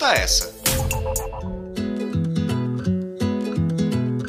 Escuta 0.00 0.14
essa. 0.14 0.54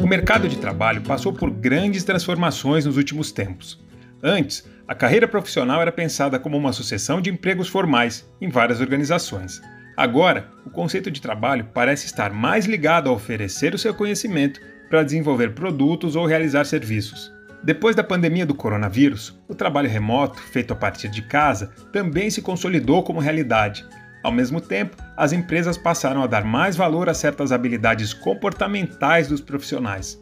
O 0.02 0.06
mercado 0.06 0.50
de 0.50 0.58
trabalho 0.58 1.02
passou 1.02 1.32
por 1.32 1.50
grandes 1.50 2.04
transformações 2.04 2.86
nos 2.86 2.98
últimos 2.98 3.32
tempos. 3.32 3.82
Antes, 4.22 4.68
a 4.86 4.94
carreira 4.94 5.30
profissional 5.30 5.82
era 5.82 5.92
pensada 5.92 6.38
como 6.38 6.58
uma 6.58 6.74
sucessão 6.74 7.22
de 7.22 7.30
empregos 7.30 7.70
formais 7.70 8.30
em 8.42 8.50
várias 8.50 8.82
organizações. 8.82 9.62
Agora, 9.96 10.50
o 10.66 10.70
conceito 10.70 11.10
de 11.10 11.22
trabalho 11.22 11.70
parece 11.74 12.06
estar 12.06 12.34
mais 12.34 12.66
ligado 12.66 13.10
a 13.10 13.14
oferecer 13.14 13.74
o 13.74 13.80
seu 13.80 13.94
conhecimento 13.94 14.60
para 14.90 15.04
desenvolver 15.04 15.54
produtos 15.54 16.18
ou 16.18 16.26
realizar 16.26 16.66
serviços. 16.66 17.32
Depois 17.64 17.96
da 17.96 18.04
pandemia 18.04 18.46
do 18.46 18.56
coronavírus, 18.56 19.40
o 19.48 19.56
trabalho 19.56 19.88
remoto, 19.88 20.42
feito 20.42 20.74
a 20.74 20.76
partir 20.76 21.08
de 21.08 21.22
casa, 21.22 21.72
também 21.94 22.30
se 22.30 22.42
consolidou 22.42 23.04
como 23.04 23.22
realidade. 23.22 23.86
Ao 24.22 24.32
mesmo 24.32 24.60
tempo, 24.60 24.98
as 25.16 25.34
empresas 25.34 25.78
passaram 25.78 26.24
a 26.24 26.28
dar 26.28 26.44
mais 26.44 26.76
valor 26.76 27.10
a 27.10 27.14
certas 27.14 27.52
habilidades 27.52 28.14
comportamentais 28.14 29.28
dos 29.28 29.42
profissionais. 29.42 30.22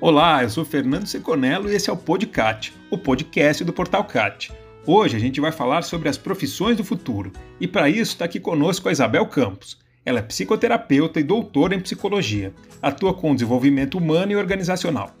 Olá, 0.00 0.42
eu 0.42 0.50
sou 0.50 0.64
Fernando 0.64 1.06
Seconello 1.06 1.70
e 1.70 1.74
esse 1.74 1.90
é 1.90 1.92
o 1.92 1.96
Podcat, 1.96 2.72
o 2.90 2.96
podcast 2.96 3.62
do 3.64 3.72
Portal 3.72 4.04
Cat. 4.04 4.52
Hoje 4.86 5.16
a 5.16 5.20
gente 5.20 5.40
vai 5.40 5.52
falar 5.52 5.82
sobre 5.82 6.08
as 6.08 6.16
profissões 6.16 6.76
do 6.76 6.84
futuro 6.84 7.32
e 7.60 7.68
para 7.68 7.88
isso 7.88 8.12
está 8.12 8.24
aqui 8.24 8.40
conosco 8.40 8.88
a 8.88 8.92
Isabel 8.92 9.26
Campos. 9.26 9.78
Ela 10.06 10.20
é 10.20 10.22
psicoterapeuta 10.22 11.20
e 11.20 11.22
doutora 11.24 11.74
em 11.74 11.80
psicologia, 11.80 12.54
atua 12.80 13.12
com 13.12 13.34
desenvolvimento 13.34 13.98
humano 13.98 14.32
e 14.32 14.36
organizacional. 14.36 15.14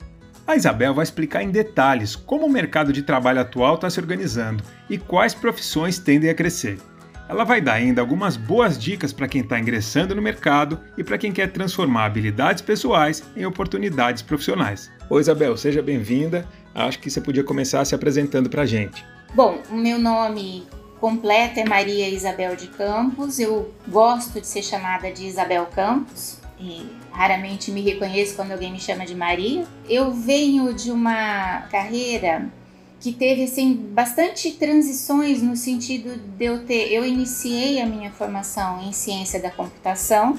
A 0.46 0.56
Isabel 0.56 0.94
vai 0.94 1.02
explicar 1.02 1.42
em 1.42 1.50
detalhes 1.50 2.16
como 2.16 2.46
o 2.46 2.50
mercado 2.50 2.92
de 2.92 3.02
trabalho 3.02 3.40
atual 3.40 3.74
está 3.74 3.90
se 3.90 4.00
organizando 4.00 4.64
e 4.88 4.96
quais 4.96 5.34
profissões 5.34 5.98
tendem 5.98 6.30
a 6.30 6.34
crescer. 6.34 6.78
Ela 7.30 7.44
vai 7.44 7.60
dar 7.60 7.74
ainda 7.74 8.00
algumas 8.00 8.36
boas 8.36 8.76
dicas 8.76 9.12
para 9.12 9.28
quem 9.28 9.40
está 9.40 9.56
ingressando 9.56 10.16
no 10.16 10.20
mercado 10.20 10.80
e 10.98 11.04
para 11.04 11.16
quem 11.16 11.30
quer 11.30 11.52
transformar 11.52 12.06
habilidades 12.06 12.60
pessoais 12.60 13.22
em 13.36 13.46
oportunidades 13.46 14.20
profissionais. 14.20 14.90
Oi, 15.08 15.20
Isabel, 15.20 15.56
seja 15.56 15.80
bem-vinda. 15.80 16.44
Acho 16.74 16.98
que 16.98 17.08
você 17.08 17.20
podia 17.20 17.44
começar 17.44 17.84
se 17.84 17.94
apresentando 17.94 18.50
para 18.50 18.62
a 18.62 18.66
gente. 18.66 19.06
Bom, 19.32 19.62
o 19.70 19.76
meu 19.76 19.96
nome 19.96 20.66
completo 20.98 21.60
é 21.60 21.64
Maria 21.64 22.08
Isabel 22.08 22.56
de 22.56 22.66
Campos. 22.66 23.38
Eu 23.38 23.72
gosto 23.86 24.40
de 24.40 24.46
ser 24.48 24.64
chamada 24.64 25.12
de 25.12 25.24
Isabel 25.24 25.66
Campos 25.66 26.40
e 26.58 26.84
raramente 27.12 27.70
me 27.70 27.80
reconheço 27.80 28.34
quando 28.34 28.50
alguém 28.50 28.72
me 28.72 28.80
chama 28.80 29.06
de 29.06 29.14
Maria. 29.14 29.64
Eu 29.88 30.10
venho 30.10 30.74
de 30.74 30.90
uma 30.90 31.60
carreira 31.70 32.50
que 33.00 33.12
teve 33.12 33.44
assim 33.44 33.74
bastante 33.74 34.52
transições 34.52 35.42
no 35.42 35.56
sentido 35.56 36.16
de 36.16 36.44
eu 36.44 36.64
ter 36.64 36.92
eu 36.92 37.04
iniciei 37.04 37.80
a 37.80 37.86
minha 37.86 38.10
formação 38.10 38.82
em 38.82 38.92
ciência 38.92 39.40
da 39.40 39.50
computação 39.50 40.38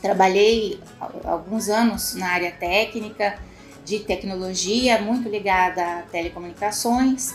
trabalhei 0.00 0.80
alguns 1.24 1.68
anos 1.68 2.14
na 2.14 2.28
área 2.28 2.50
técnica 2.50 3.38
de 3.84 4.00
tecnologia 4.00 5.00
muito 5.00 5.28
ligada 5.28 5.82
a 5.82 6.02
telecomunicações 6.02 7.34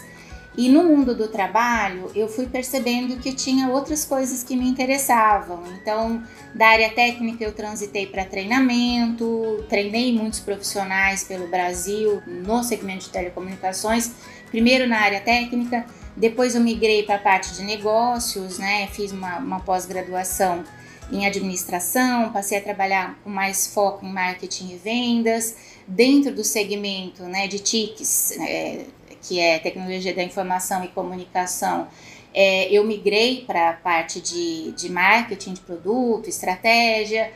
e 0.56 0.70
no 0.70 0.84
mundo 0.84 1.16
do 1.16 1.28
trabalho, 1.28 2.12
eu 2.14 2.28
fui 2.28 2.46
percebendo 2.46 3.18
que 3.18 3.34
tinha 3.34 3.70
outras 3.70 4.06
coisas 4.06 4.44
que 4.44 4.56
me 4.56 4.68
interessavam. 4.68 5.64
Então, 5.82 6.22
da 6.54 6.68
área 6.68 6.92
técnica, 6.92 7.44
eu 7.44 7.52
transitei 7.52 8.06
para 8.06 8.24
treinamento, 8.24 9.66
treinei 9.68 10.14
muitos 10.14 10.40
profissionais 10.40 11.24
pelo 11.24 11.48
Brasil 11.48 12.22
no 12.28 12.64
segmento 12.64 13.06
de 13.06 13.10
telecomunicações, 13.10 14.12
primeiro 14.54 14.88
na 14.88 15.00
área 15.00 15.20
técnica, 15.20 15.84
depois 16.16 16.54
eu 16.54 16.62
migrei 16.62 17.02
para 17.02 17.16
a 17.16 17.20
parte 17.20 17.56
de 17.56 17.64
negócios, 17.64 18.60
né? 18.60 18.86
Fiz 18.92 19.12
uma, 19.12 19.40
uma 19.40 19.60
pós-graduação 19.60 20.64
em 21.12 21.26
administração, 21.26 22.32
passei 22.32 22.60
a 22.60 22.62
trabalhar 22.62 23.18
com 23.24 23.32
mais 23.32 23.66
foco 23.74 24.06
em 24.06 24.14
marketing 24.14 24.76
e 24.76 24.78
vendas, 24.78 25.56
dentro 25.88 26.32
do 26.32 26.44
segmento 26.44 27.24
né, 27.24 27.48
de 27.48 27.58
TICs. 27.58 28.38
É, 28.40 28.86
que 29.24 29.40
é 29.40 29.58
tecnologia 29.58 30.14
da 30.14 30.22
informação 30.22 30.84
e 30.84 30.90
comunicação, 30.90 31.88
é, 32.34 32.70
eu 32.70 32.84
migrei 32.84 33.46
para 33.48 33.70
a 33.70 33.74
parte 33.74 34.20
de, 34.20 34.74
de 34.74 34.92
marketing 34.92 35.54
de 35.54 35.62
produto, 35.62 36.28
estratégia, 36.28 37.32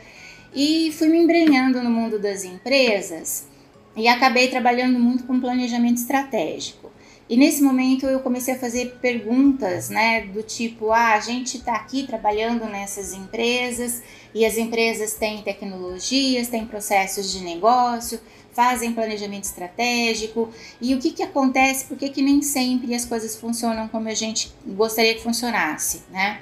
e 0.54 0.92
fui 0.92 1.08
me 1.08 1.18
embrenhando 1.18 1.82
no 1.82 1.90
mundo 1.90 2.20
das 2.20 2.44
empresas 2.44 3.48
e 3.96 4.06
acabei 4.08 4.50
trabalhando 4.50 5.00
muito 5.00 5.24
com 5.24 5.40
planejamento 5.40 5.98
estratégico. 5.98 6.87
E 7.30 7.36
nesse 7.36 7.62
momento 7.62 8.06
eu 8.06 8.22
comecei 8.22 8.54
a 8.54 8.60
fazer 8.60 8.98
perguntas, 9.02 9.90
né, 9.90 10.22
do 10.28 10.42
tipo, 10.42 10.92
ah, 10.92 11.14
a 11.14 11.20
gente 11.20 11.58
está 11.58 11.76
aqui 11.76 12.08
trabalhando 12.08 12.66
nessas 12.66 13.14
empresas 13.14 14.02
e 14.34 14.46
as 14.46 14.58
empresas 14.58 15.14
têm 15.14 15.42
tecnologias, 15.42 16.48
têm 16.48 16.66
processos 16.66 17.32
de 17.32 17.42
negócio, 17.42 18.20
fazem 18.54 18.94
planejamento 18.94 19.44
estratégico 19.44 20.50
e 20.82 20.96
o 20.96 21.00
que, 21.00 21.12
que 21.12 21.22
acontece, 21.22 21.86
por 21.86 21.98
que 21.98 22.22
nem 22.22 22.42
sempre 22.42 22.96
as 22.96 23.04
coisas 23.04 23.36
funcionam 23.36 23.90
como 23.90 24.08
a 24.08 24.14
gente 24.14 24.54
gostaria 24.66 25.14
que 25.14 25.22
funcionasse, 25.22 26.04
né? 26.10 26.40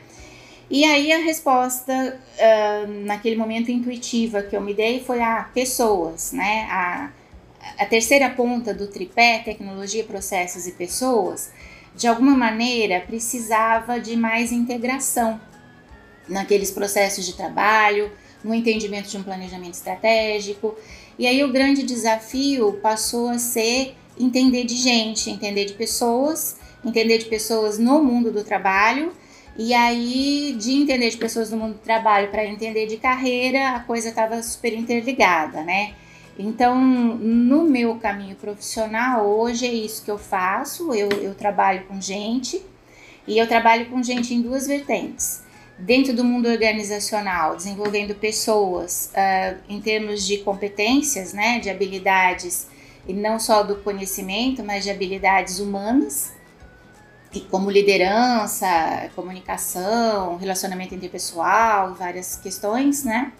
E 0.69 0.83
aí 0.83 1.11
a 1.11 1.17
resposta 1.17 2.19
uh, 2.39 3.05
naquele 3.05 3.35
momento 3.35 3.69
intuitiva 3.69 4.41
que 4.41 4.55
eu 4.55 4.61
me 4.61 4.73
dei 4.73 4.99
foi 5.03 5.19
a 5.19 5.39
ah, 5.39 5.43
pessoas, 5.45 6.31
né? 6.31 6.67
A, 6.71 7.11
a 7.77 7.85
terceira 7.85 8.29
ponta 8.29 8.73
do 8.73 8.87
tripé, 8.87 9.39
tecnologia, 9.39 10.03
processos 10.03 10.67
e 10.67 10.71
pessoas, 10.71 11.51
de 11.95 12.07
alguma 12.07 12.35
maneira 12.35 12.99
precisava 13.01 13.99
de 13.99 14.15
mais 14.15 14.51
integração 14.51 15.39
naqueles 16.27 16.71
processos 16.71 17.25
de 17.25 17.33
trabalho, 17.33 18.11
no 18.43 18.53
entendimento 18.53 19.09
de 19.09 19.17
um 19.17 19.23
planejamento 19.23 19.73
estratégico. 19.73 20.75
E 21.17 21.25
aí 21.25 21.43
o 21.43 21.51
grande 21.51 21.83
desafio 21.83 22.73
passou 22.81 23.29
a 23.29 23.39
ser 23.39 23.95
entender 24.19 24.63
de 24.65 24.75
gente, 24.75 25.29
entender 25.29 25.65
de 25.65 25.73
pessoas, 25.73 26.57
entender 26.83 27.17
de 27.17 27.25
pessoas 27.25 27.77
no 27.77 28.03
mundo 28.03 28.31
do 28.31 28.43
trabalho. 28.43 29.13
E 29.57 29.73
aí, 29.73 30.53
de 30.59 30.73
entender 30.73 31.09
de 31.09 31.17
pessoas 31.17 31.49
no 31.49 31.57
mundo 31.57 31.73
do 31.75 31.79
trabalho 31.79 32.29
para 32.29 32.45
entender 32.45 32.87
de 32.87 32.97
carreira, 32.97 33.69
a 33.69 33.79
coisa 33.79 34.09
estava 34.09 34.43
super 34.43 34.73
interligada, 34.73 35.63
né? 35.63 35.93
Então, 36.37 36.79
no 36.79 37.63
meu 37.63 37.95
caminho 37.95 38.35
profissional, 38.35 39.25
hoje 39.25 39.65
é 39.65 39.73
isso 39.73 40.03
que 40.03 40.11
eu 40.11 40.17
faço. 40.17 40.93
Eu, 40.93 41.09
eu 41.09 41.33
trabalho 41.33 41.85
com 41.85 41.99
gente 42.01 42.61
e 43.25 43.37
eu 43.37 43.47
trabalho 43.47 43.85
com 43.87 44.03
gente 44.03 44.33
em 44.33 44.41
duas 44.41 44.67
vertentes 44.67 45.45
dentro 45.77 46.13
do 46.13 46.23
mundo 46.23 46.47
organizacional, 46.47 47.55
desenvolvendo 47.55 48.15
pessoas 48.15 49.11
uh, 49.13 49.57
em 49.67 49.81
termos 49.81 50.25
de 50.25 50.37
competências, 50.37 51.33
né, 51.33 51.59
de 51.59 51.69
habilidades, 51.69 52.67
e 53.07 53.13
não 53.13 53.39
só 53.39 53.61
do 53.61 53.75
conhecimento, 53.77 54.63
mas 54.63 54.83
de 54.83 54.89
habilidades 54.89 55.59
humanas, 55.59 56.33
e 57.33 57.41
como 57.41 57.69
liderança, 57.69 59.09
comunicação, 59.13 60.37
relacionamento 60.37 60.95
interpessoal, 60.95 61.93
várias 61.93 62.37
questões, 62.37 63.03
né? 63.03 63.33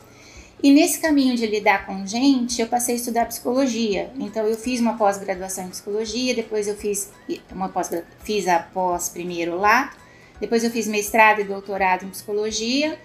E 0.65 0.71
nesse 0.71 0.99
caminho 0.99 1.35
de 1.35 1.45
lidar 1.45 1.85
com 1.85 2.05
gente, 2.07 2.59
eu 2.59 2.67
passei 2.67 2.95
a 2.95 2.97
estudar 2.97 3.25
psicologia. 3.27 4.09
Então 4.17 4.45
eu 4.47 4.57
fiz 4.57 4.79
uma 4.79 4.97
pós-graduação 4.97 5.65
em 5.65 5.69
psicologia, 5.69 6.33
depois 6.33 6.67
eu 6.67 6.75
fiz 6.75 7.11
uma 7.51 7.69
pós 7.69 7.91
fiz 8.23 8.47
a 8.47 8.59
pós 8.59 9.09
primeiro 9.09 9.57
lá 9.57 9.93
depois 10.39 10.63
eu 10.63 10.71
fiz 10.71 10.87
mestrado 10.87 11.41
e 11.41 11.43
doutorado 11.43 12.05
em 12.05 12.09
psicologia. 12.09 12.99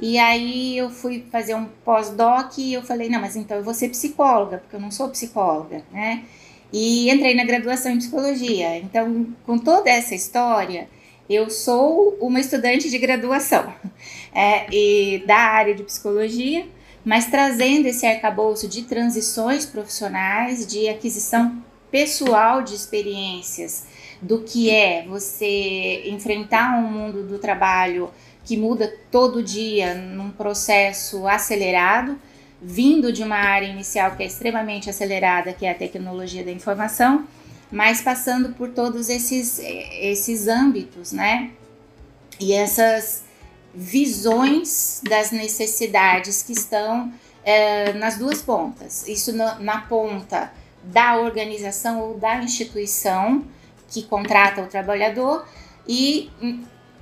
E 0.00 0.18
aí 0.18 0.76
eu 0.76 0.90
fui 0.90 1.24
fazer 1.30 1.54
um 1.54 1.66
pós-doc 1.84 2.58
e 2.58 2.74
eu 2.74 2.82
falei, 2.82 3.08
não, 3.08 3.20
mas 3.20 3.36
então 3.36 3.56
eu 3.56 3.62
vou 3.62 3.74
ser 3.74 3.90
psicóloga, 3.90 4.58
porque 4.58 4.74
eu 4.74 4.80
não 4.80 4.90
sou 4.90 5.08
psicóloga, 5.08 5.82
né? 5.92 6.24
E 6.72 7.08
entrei 7.08 7.34
na 7.34 7.44
graduação 7.44 7.92
em 7.92 7.98
psicologia. 7.98 8.76
Então, 8.78 9.28
com 9.46 9.56
toda 9.56 9.88
essa 9.88 10.14
história, 10.14 10.88
eu 11.30 11.48
sou 11.48 12.18
uma 12.20 12.40
estudante 12.40 12.90
de 12.90 12.98
graduação 12.98 13.72
é, 14.34 14.66
e 14.74 15.22
da 15.24 15.36
área 15.36 15.74
de 15.74 15.84
psicologia, 15.84 16.66
mas 17.04 17.26
trazendo 17.26 17.86
esse 17.86 18.06
arcabouço 18.06 18.66
de 18.66 18.82
transições 18.82 19.66
profissionais, 19.66 20.66
de 20.66 20.88
aquisição 20.88 21.62
pessoal 21.90 22.62
de 22.62 22.74
experiências 22.74 23.86
do 24.20 24.40
que 24.40 24.70
é 24.70 25.04
você 25.06 26.02
enfrentar 26.06 26.78
um 26.78 26.90
mundo 26.90 27.22
do 27.22 27.38
trabalho 27.38 28.10
que 28.42 28.56
muda 28.56 28.92
todo 29.10 29.42
dia 29.42 29.94
num 29.94 30.30
processo 30.30 31.26
acelerado, 31.26 32.18
vindo 32.60 33.12
de 33.12 33.22
uma 33.22 33.36
área 33.36 33.66
inicial 33.66 34.16
que 34.16 34.22
é 34.22 34.26
extremamente 34.26 34.88
acelerada, 34.88 35.52
que 35.52 35.66
é 35.66 35.70
a 35.70 35.74
tecnologia 35.74 36.42
da 36.42 36.50
informação, 36.50 37.26
mas 37.70 38.00
passando 38.00 38.50
por 38.54 38.70
todos 38.70 39.08
esses, 39.08 39.58
esses 39.58 40.48
âmbitos, 40.48 41.12
né? 41.12 41.50
E 42.40 42.52
essas 42.52 43.23
visões 43.74 45.00
das 45.08 45.30
necessidades 45.30 46.42
que 46.42 46.52
estão 46.52 47.12
é, 47.44 47.92
nas 47.94 48.16
duas 48.16 48.40
pontas. 48.40 49.06
Isso 49.08 49.32
na, 49.32 49.58
na 49.58 49.80
ponta 49.82 50.52
da 50.82 51.16
organização 51.16 52.00
ou 52.00 52.18
da 52.18 52.42
instituição, 52.42 53.44
que 53.88 54.02
contrata 54.02 54.62
o 54.62 54.66
trabalhador 54.66 55.46
e 55.86 56.30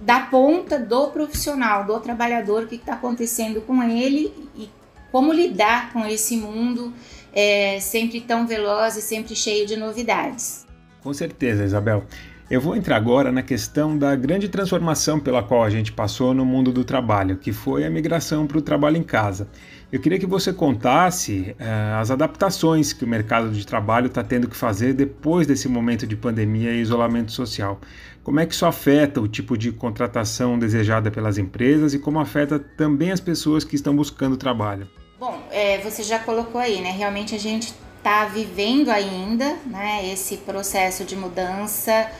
da 0.01 0.21
ponta 0.21 0.79
do 0.79 1.09
profissional, 1.09 1.85
do 1.85 1.99
trabalhador, 2.01 2.65
o 2.65 2.67
que 2.67 2.77
está 2.77 2.95
acontecendo 2.95 3.61
com 3.63 3.83
ele 3.83 4.33
e 4.57 4.69
como 5.11 5.33
lidar 5.33 5.93
com 5.93 6.07
esse 6.07 6.37
mundo 6.37 6.93
é, 7.33 7.79
sempre 7.81 8.21
tão 8.21 8.47
veloz 8.47 8.97
e 8.97 9.03
sempre 9.03 9.37
cheio 9.37 9.67
de 9.67 9.77
novidades. 9.77 10.67
Com 11.03 11.13
certeza, 11.13 11.65
Isabel. 11.65 12.05
Eu 12.53 12.61
vou 12.61 12.77
entrar 12.77 12.97
agora 12.97 13.33
na 13.33 13.43
questão 13.43 13.97
da 13.97 14.15
grande 14.15 14.47
transformação 14.47 15.19
pela 15.19 15.43
qual 15.43 15.65
a 15.65 15.71
gente 15.71 15.91
passou 15.91 16.35
no 16.35 16.45
mundo 16.45 16.71
do 16.71 16.85
trabalho, 16.85 17.39
que 17.39 17.51
foi 17.51 17.87
a 17.87 17.89
migração 17.89 18.47
para 18.47 18.59
o 18.59 18.61
trabalho 18.61 18.99
em 18.99 19.03
casa. 19.03 19.49
Eu 19.91 19.99
queria 19.99 20.19
que 20.19 20.27
você 20.27 20.53
contasse 20.53 21.57
uh, 21.59 21.99
as 21.99 22.11
adaptações 22.11 22.93
que 22.93 23.07
o 23.07 23.09
mercado 23.09 23.49
de 23.49 23.67
trabalho 23.67 24.09
está 24.09 24.23
tendo 24.23 24.51
que 24.51 24.55
fazer 24.55 24.93
depois 24.93 25.47
desse 25.47 25.67
momento 25.67 26.07
de 26.07 26.15
pandemia 26.15 26.73
e 26.73 26.83
isolamento 26.83 27.33
social. 27.33 27.81
Como 28.23 28.39
é 28.39 28.45
que 28.45 28.53
isso 28.53 28.67
afeta 28.67 29.19
o 29.19 29.27
tipo 29.27 29.57
de 29.57 29.73
contratação 29.73 30.59
desejada 30.59 31.11
pelas 31.11 31.39
empresas 31.39 31.95
e 31.95 31.99
como 31.99 32.21
afeta 32.21 32.59
também 32.59 33.13
as 33.13 33.21
pessoas 33.21 33.65
que 33.65 33.77
estão 33.77 33.97
buscando 33.97 34.37
trabalho? 34.37 34.87
Bom, 35.19 35.43
é, 35.51 35.79
você 35.79 36.03
já 36.03 36.19
colocou 36.19 36.61
aí, 36.61 36.83
né? 36.83 36.91
Realmente 36.91 37.35
a 37.35 37.39
gente 37.39 37.73
está 37.97 38.27
vivendo 38.27 38.91
ainda 38.91 39.57
né, 39.65 40.13
esse 40.13 40.37
processo 40.37 41.03
de 41.03 41.17
mudança 41.17 42.11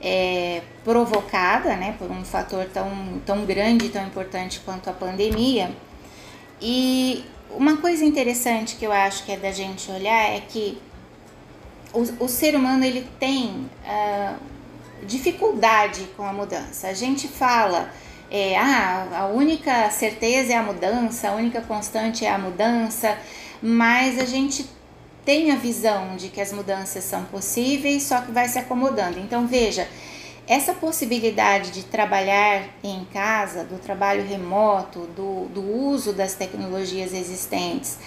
é, 0.00 0.62
provocada 0.82 1.76
né, 1.76 1.94
por 1.98 2.10
um 2.10 2.24
fator 2.24 2.66
tão, 2.72 3.20
tão 3.24 3.44
grande, 3.44 3.88
tão 3.90 4.06
importante 4.06 4.60
quanto 4.60 4.88
a 4.88 4.92
pandemia. 4.92 5.70
E 6.60 7.24
uma 7.50 7.76
coisa 7.76 8.04
interessante 8.04 8.76
que 8.76 8.84
eu 8.84 8.92
acho 8.92 9.24
que 9.24 9.32
é 9.32 9.36
da 9.36 9.52
gente 9.52 9.90
olhar 9.90 10.30
é 10.30 10.40
que 10.40 10.78
o, 11.92 12.24
o 12.24 12.28
ser 12.28 12.54
humano 12.54 12.84
ele 12.84 13.06
tem 13.18 13.68
uh, 13.84 14.36
dificuldade 15.06 16.08
com 16.16 16.24
a 16.24 16.32
mudança. 16.32 16.88
A 16.88 16.94
gente 16.94 17.28
fala, 17.28 17.92
é, 18.30 18.56
ah, 18.56 19.08
a 19.12 19.26
única 19.26 19.90
certeza 19.90 20.52
é 20.52 20.56
a 20.56 20.62
mudança, 20.62 21.28
a 21.28 21.32
única 21.34 21.60
constante 21.60 22.24
é 22.24 22.30
a 22.30 22.38
mudança, 22.38 23.18
mas 23.60 24.18
a 24.18 24.24
gente 24.24 24.64
tem 25.24 25.50
a 25.50 25.56
visão 25.56 26.16
de 26.16 26.28
que 26.28 26.40
as 26.40 26.52
mudanças 26.52 27.04
são 27.04 27.24
possíveis, 27.24 28.04
só 28.04 28.20
que 28.20 28.32
vai 28.32 28.48
se 28.48 28.58
acomodando. 28.58 29.18
Então, 29.18 29.46
veja, 29.46 29.86
essa 30.46 30.72
possibilidade 30.72 31.70
de 31.70 31.84
trabalhar 31.84 32.64
em 32.82 33.04
casa, 33.12 33.62
do 33.62 33.78
trabalho 33.78 34.26
remoto, 34.26 35.06
do, 35.14 35.46
do 35.46 35.60
uso 35.60 36.12
das 36.12 36.34
tecnologias 36.34 37.12
existentes, 37.12 37.98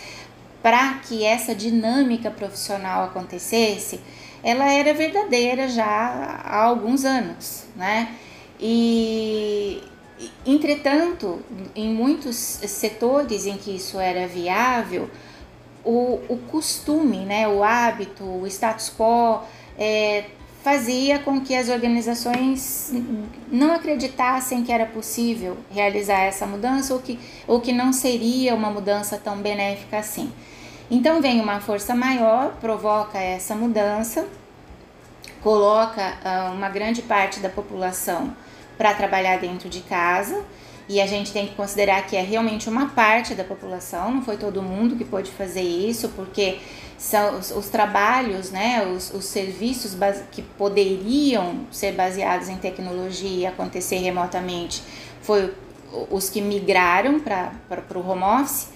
para 0.61 0.95
que 0.95 1.23
essa 1.23 1.53
dinâmica 1.53 2.31
profissional 2.31 3.05
acontecesse, 3.05 3.99
ela 4.43 4.71
era 4.71 4.93
verdadeira 4.93 5.67
já 5.67 5.85
há 5.85 6.63
alguns 6.63 7.05
anos, 7.05 7.63
né? 7.75 8.13
E, 8.59 9.81
entretanto, 10.45 11.41
em 11.75 11.93
muitos 11.93 12.35
setores 12.35 13.45
em 13.45 13.57
que 13.57 13.75
isso 13.75 13.99
era 13.99 14.27
viável, 14.27 15.09
o, 15.83 16.19
o 16.29 16.37
costume, 16.49 17.19
né, 17.19 17.47
o 17.47 17.63
hábito, 17.63 18.23
o 18.23 18.47
status 18.47 18.91
quo 18.97 19.41
é, 19.77 20.25
fazia 20.63 21.19
com 21.19 21.41
que 21.41 21.53
as 21.53 21.67
organizações 21.67 22.93
não 23.51 23.73
acreditassem 23.73 24.63
que 24.63 24.71
era 24.71 24.85
possível 24.85 25.57
realizar 25.69 26.21
essa 26.21 26.45
mudança 26.45 26.93
ou 26.93 27.01
que, 27.01 27.19
ou 27.45 27.59
que 27.59 27.73
não 27.73 27.91
seria 27.91 28.55
uma 28.55 28.69
mudança 28.69 29.17
tão 29.17 29.37
benéfica 29.37 29.97
assim. 29.97 30.31
Então 30.89 31.21
vem 31.21 31.41
uma 31.41 31.59
força 31.59 31.93
maior, 31.93 32.53
provoca 32.61 33.19
essa 33.19 33.55
mudança, 33.55 34.25
coloca 35.41 36.13
uh, 36.23 36.53
uma 36.53 36.69
grande 36.69 37.01
parte 37.01 37.41
da 37.41 37.49
população 37.49 38.33
para 38.77 38.93
trabalhar 38.93 39.39
dentro 39.39 39.69
de 39.69 39.81
casa 39.81 40.43
e 40.87 40.99
a 40.99 41.07
gente 41.07 41.31
tem 41.31 41.47
que 41.47 41.55
considerar 41.55 42.05
que 42.05 42.15
é 42.15 42.21
realmente 42.21 42.69
uma 42.69 42.87
parte 42.89 43.33
da 43.33 43.43
população, 43.43 44.15
não 44.15 44.21
foi 44.21 44.37
todo 44.37 44.61
mundo 44.61 44.95
que 44.95 45.05
pôde 45.05 45.31
fazer 45.31 45.61
isso, 45.61 46.09
porque 46.09 46.59
são 46.97 47.37
os, 47.37 47.51
os 47.51 47.69
trabalhos, 47.69 48.51
né, 48.51 48.85
os, 48.85 49.13
os 49.13 49.25
serviços 49.25 49.95
que 50.31 50.41
poderiam 50.41 51.65
ser 51.71 51.93
baseados 51.93 52.49
em 52.49 52.57
tecnologia 52.57 53.39
e 53.39 53.45
acontecer 53.45 53.97
remotamente, 53.97 54.81
foi 55.21 55.53
os 56.09 56.29
que 56.29 56.41
migraram 56.41 57.19
para 57.19 57.51
o 57.95 58.09
home 58.09 58.23
office, 58.23 58.67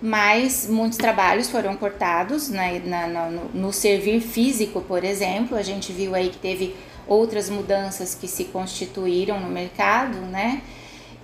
mas 0.00 0.68
muitos 0.68 0.98
trabalhos 0.98 1.48
foram 1.48 1.74
cortados 1.76 2.48
né, 2.48 2.82
na, 2.84 3.06
na, 3.06 3.30
no, 3.30 3.44
no 3.48 3.72
servir 3.72 4.20
físico, 4.20 4.82
por 4.82 5.02
exemplo, 5.04 5.56
a 5.56 5.62
gente 5.62 5.92
viu 5.92 6.14
aí 6.14 6.28
que 6.28 6.38
teve 6.38 6.76
outras 7.06 7.48
mudanças 7.48 8.14
que 8.14 8.28
se 8.28 8.44
constituíram 8.44 9.40
no 9.40 9.48
mercado, 9.48 10.18
né? 10.18 10.60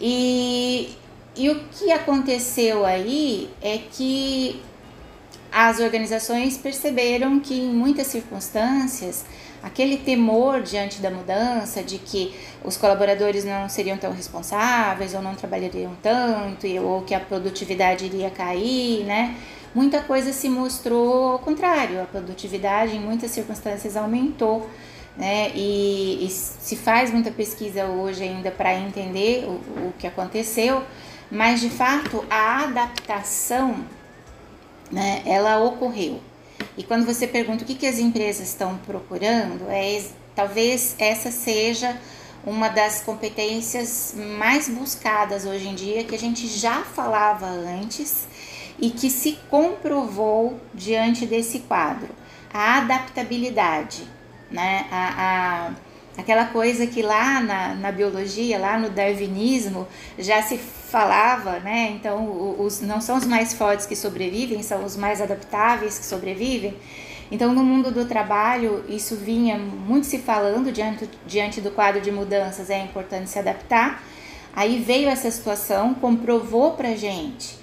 E, 0.00 0.96
e 1.36 1.50
o 1.50 1.64
que 1.70 1.90
aconteceu 1.92 2.84
aí 2.84 3.48
é 3.60 3.78
que 3.78 4.60
as 5.50 5.80
organizações 5.80 6.56
perceberam 6.56 7.38
que 7.38 7.54
em 7.54 7.72
muitas 7.72 8.06
circunstâncias 8.06 9.24
aquele 9.62 9.96
temor 9.98 10.60
diante 10.60 11.00
da 11.00 11.10
mudança, 11.10 11.82
de 11.82 11.98
que 11.98 12.34
os 12.64 12.76
colaboradores 12.76 13.44
não 13.44 13.68
seriam 13.68 13.96
tão 13.96 14.12
responsáveis 14.12 15.14
ou 15.14 15.22
não 15.22 15.34
trabalhariam 15.34 15.92
tanto 16.02 16.66
ou 16.82 17.02
que 17.02 17.14
a 17.14 17.20
produtividade 17.20 18.06
iria 18.06 18.30
cair, 18.30 19.04
né? 19.04 19.36
Muita 19.74 20.00
coisa 20.00 20.32
se 20.32 20.48
mostrou 20.48 21.32
ao 21.32 21.38
contrário, 21.38 22.02
a 22.02 22.04
produtividade 22.04 22.96
em 22.96 23.00
muitas 23.00 23.30
circunstâncias 23.30 23.96
aumentou 23.96 24.68
né? 25.16 25.50
E, 25.54 26.24
e 26.24 26.30
se 26.30 26.76
faz 26.76 27.10
muita 27.10 27.30
pesquisa 27.30 27.84
hoje 27.86 28.22
ainda 28.22 28.50
para 28.50 28.74
entender 28.74 29.44
o, 29.46 29.88
o 29.88 29.94
que 29.98 30.06
aconteceu, 30.06 30.82
mas 31.30 31.60
de 31.60 31.70
fato 31.70 32.24
a 32.30 32.64
adaptação, 32.64 33.84
né, 34.90 35.22
ela 35.24 35.58
ocorreu. 35.60 36.20
E 36.76 36.82
quando 36.82 37.04
você 37.04 37.26
pergunta 37.26 37.64
o 37.64 37.66
que, 37.66 37.74
que 37.74 37.86
as 37.86 37.98
empresas 37.98 38.48
estão 38.48 38.78
procurando, 38.78 39.70
é 39.70 40.02
talvez 40.34 40.94
essa 40.98 41.30
seja 41.30 41.98
uma 42.44 42.68
das 42.68 43.00
competências 43.02 44.14
mais 44.38 44.68
buscadas 44.68 45.44
hoje 45.44 45.68
em 45.68 45.74
dia, 45.74 46.04
que 46.04 46.14
a 46.14 46.18
gente 46.18 46.46
já 46.46 46.82
falava 46.82 47.46
antes 47.46 48.26
e 48.78 48.90
que 48.90 49.10
se 49.10 49.38
comprovou 49.50 50.58
diante 50.74 51.26
desse 51.26 51.60
quadro: 51.60 52.08
a 52.52 52.78
adaptabilidade 52.78 54.06
né? 54.52 54.86
A, 54.90 55.70
a, 56.16 56.20
aquela 56.20 56.46
coisa 56.46 56.86
que 56.86 57.02
lá 57.02 57.40
na, 57.40 57.74
na 57.74 57.92
biologia, 57.92 58.58
lá 58.58 58.78
no 58.78 58.90
darwinismo, 58.90 59.88
já 60.18 60.42
se 60.42 60.58
falava, 60.58 61.58
né? 61.60 61.90
Então, 61.96 62.56
os, 62.58 62.80
não 62.80 63.00
são 63.00 63.16
os 63.16 63.26
mais 63.26 63.54
fortes 63.54 63.86
que 63.86 63.96
sobrevivem, 63.96 64.62
são 64.62 64.84
os 64.84 64.96
mais 64.96 65.20
adaptáveis 65.20 65.98
que 65.98 66.04
sobrevivem. 66.04 66.76
Então, 67.30 67.54
no 67.54 67.64
mundo 67.64 67.90
do 67.90 68.04
trabalho, 68.04 68.84
isso 68.88 69.16
vinha 69.16 69.56
muito 69.56 70.06
se 70.06 70.18
falando 70.18 70.70
diante, 70.70 71.08
diante 71.26 71.60
do 71.62 71.70
quadro 71.70 72.00
de 72.00 72.12
mudanças, 72.12 72.68
é 72.68 72.78
importante 72.82 73.30
se 73.30 73.38
adaptar. 73.38 74.04
Aí 74.54 74.78
veio 74.78 75.08
essa 75.08 75.30
situação, 75.30 75.94
comprovou 75.94 76.72
para 76.72 76.94
gente 76.94 77.61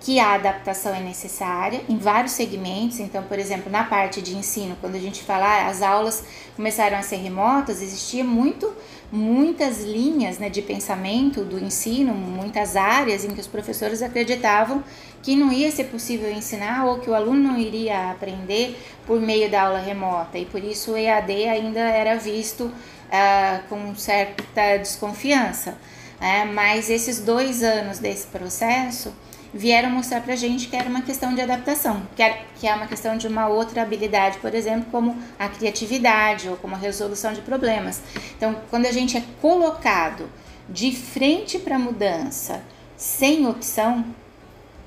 que 0.00 0.20
a 0.20 0.34
adaptação 0.34 0.94
é 0.94 1.00
necessária 1.00 1.82
em 1.88 1.98
vários 1.98 2.32
segmentos. 2.32 3.00
Então, 3.00 3.22
por 3.24 3.38
exemplo, 3.38 3.70
na 3.70 3.84
parte 3.84 4.22
de 4.22 4.36
ensino, 4.36 4.76
quando 4.80 4.94
a 4.94 5.00
gente 5.00 5.22
fala 5.22 5.44
ah, 5.44 5.66
as 5.68 5.82
aulas 5.82 6.24
começaram 6.54 6.96
a 6.96 7.02
ser 7.02 7.16
remotas, 7.16 7.82
existia 7.82 8.24
muito 8.24 8.72
muitas 9.10 9.82
linhas 9.82 10.38
né, 10.38 10.50
de 10.50 10.60
pensamento 10.60 11.42
do 11.42 11.58
ensino, 11.58 12.12
muitas 12.12 12.76
áreas 12.76 13.24
em 13.24 13.30
que 13.30 13.40
os 13.40 13.46
professores 13.46 14.02
acreditavam 14.02 14.84
que 15.22 15.34
não 15.34 15.50
ia 15.50 15.70
ser 15.70 15.84
possível 15.84 16.30
ensinar 16.30 16.84
ou 16.84 16.98
que 16.98 17.08
o 17.08 17.14
aluno 17.14 17.52
não 17.52 17.58
iria 17.58 18.10
aprender 18.10 18.78
por 19.06 19.18
meio 19.18 19.50
da 19.50 19.62
aula 19.62 19.78
remota 19.78 20.38
e 20.38 20.44
por 20.44 20.62
isso 20.62 20.92
o 20.92 20.96
EAD 20.96 21.48
ainda 21.48 21.80
era 21.80 22.16
visto 22.16 22.70
ah, 23.10 23.60
com 23.68 23.94
certa 23.94 24.76
desconfiança. 24.76 25.78
Né? 26.20 26.44
Mas 26.44 26.90
esses 26.90 27.20
dois 27.20 27.62
anos 27.62 27.98
desse 27.98 28.26
processo 28.26 29.12
vieram 29.52 29.90
mostrar 29.90 30.20
pra 30.20 30.36
gente 30.36 30.68
que 30.68 30.76
era 30.76 30.88
uma 30.88 31.02
questão 31.02 31.34
de 31.34 31.40
adaptação, 31.40 32.02
que 32.14 32.22
é, 32.22 32.44
que 32.58 32.66
é 32.66 32.74
uma 32.74 32.86
questão 32.86 33.16
de 33.16 33.26
uma 33.26 33.48
outra 33.48 33.82
habilidade, 33.82 34.38
por 34.38 34.54
exemplo, 34.54 34.86
como 34.90 35.16
a 35.38 35.48
criatividade 35.48 36.48
ou 36.48 36.56
como 36.56 36.74
a 36.74 36.78
resolução 36.78 37.32
de 37.32 37.40
problemas. 37.40 38.02
Então, 38.36 38.56
quando 38.70 38.86
a 38.86 38.92
gente 38.92 39.16
é 39.16 39.22
colocado 39.40 40.28
de 40.68 40.94
frente 40.94 41.58
para 41.58 41.76
a 41.76 41.78
mudança, 41.78 42.62
sem 42.96 43.46
opção, 43.46 44.04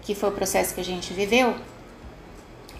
que 0.01 0.13
foi 0.13 0.29
o 0.29 0.33
processo 0.33 0.75
que 0.75 0.81
a 0.81 0.85
gente 0.85 1.13
viveu, 1.13 1.55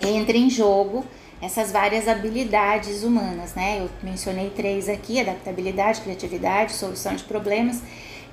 entra 0.02 0.38
em 0.38 0.50
jogo 0.50 1.06
essas 1.42 1.72
várias 1.72 2.08
habilidades 2.08 3.04
humanas, 3.04 3.56
né? 3.56 3.80
Eu 3.80 3.90
mencionei 4.04 4.52
três 4.52 4.88
aqui: 4.88 5.20
adaptabilidade, 5.20 6.02
criatividade, 6.02 6.74
solução 6.74 7.16
de 7.16 7.24
problemas 7.24 7.82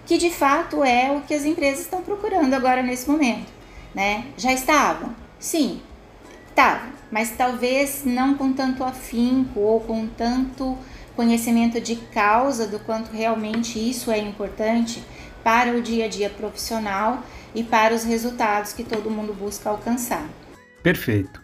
que 0.09 0.17
de 0.17 0.31
fato 0.31 0.83
é 0.83 1.13
o 1.13 1.21
que 1.21 1.35
as 1.35 1.45
empresas 1.45 1.81
estão 1.81 2.01
procurando 2.01 2.55
agora 2.55 2.83
nesse 2.83 3.09
momento, 3.09 3.53
né? 3.95 4.25
Já 4.39 4.55
estavam? 4.55 5.15
Sim, 5.39 5.83
estavam, 6.49 6.89
mas 7.13 7.33
talvez 7.37 8.05
não 8.07 8.35
com 8.35 8.55
tanto 8.55 8.83
afinco 8.83 9.61
ou 9.61 9.81
com 9.81 10.07
tanto 10.07 10.79
conhecimento 11.15 11.79
de 11.79 11.97
causa 11.97 12.67
do 12.67 12.79
quanto 12.79 13.13
realmente 13.13 13.79
isso 13.79 14.11
é 14.11 14.19
importante 14.19 15.05
para 15.45 15.77
o 15.77 15.83
dia 15.83 16.07
a 16.07 16.09
dia 16.09 16.31
profissional 16.31 17.23
e 17.55 17.63
para 17.63 17.95
os 17.95 18.03
resultados 18.03 18.73
que 18.73 18.85
todo 18.85 19.11
mundo 19.11 19.35
busca 19.35 19.69
alcançar. 19.69 20.27
Perfeito. 20.83 21.43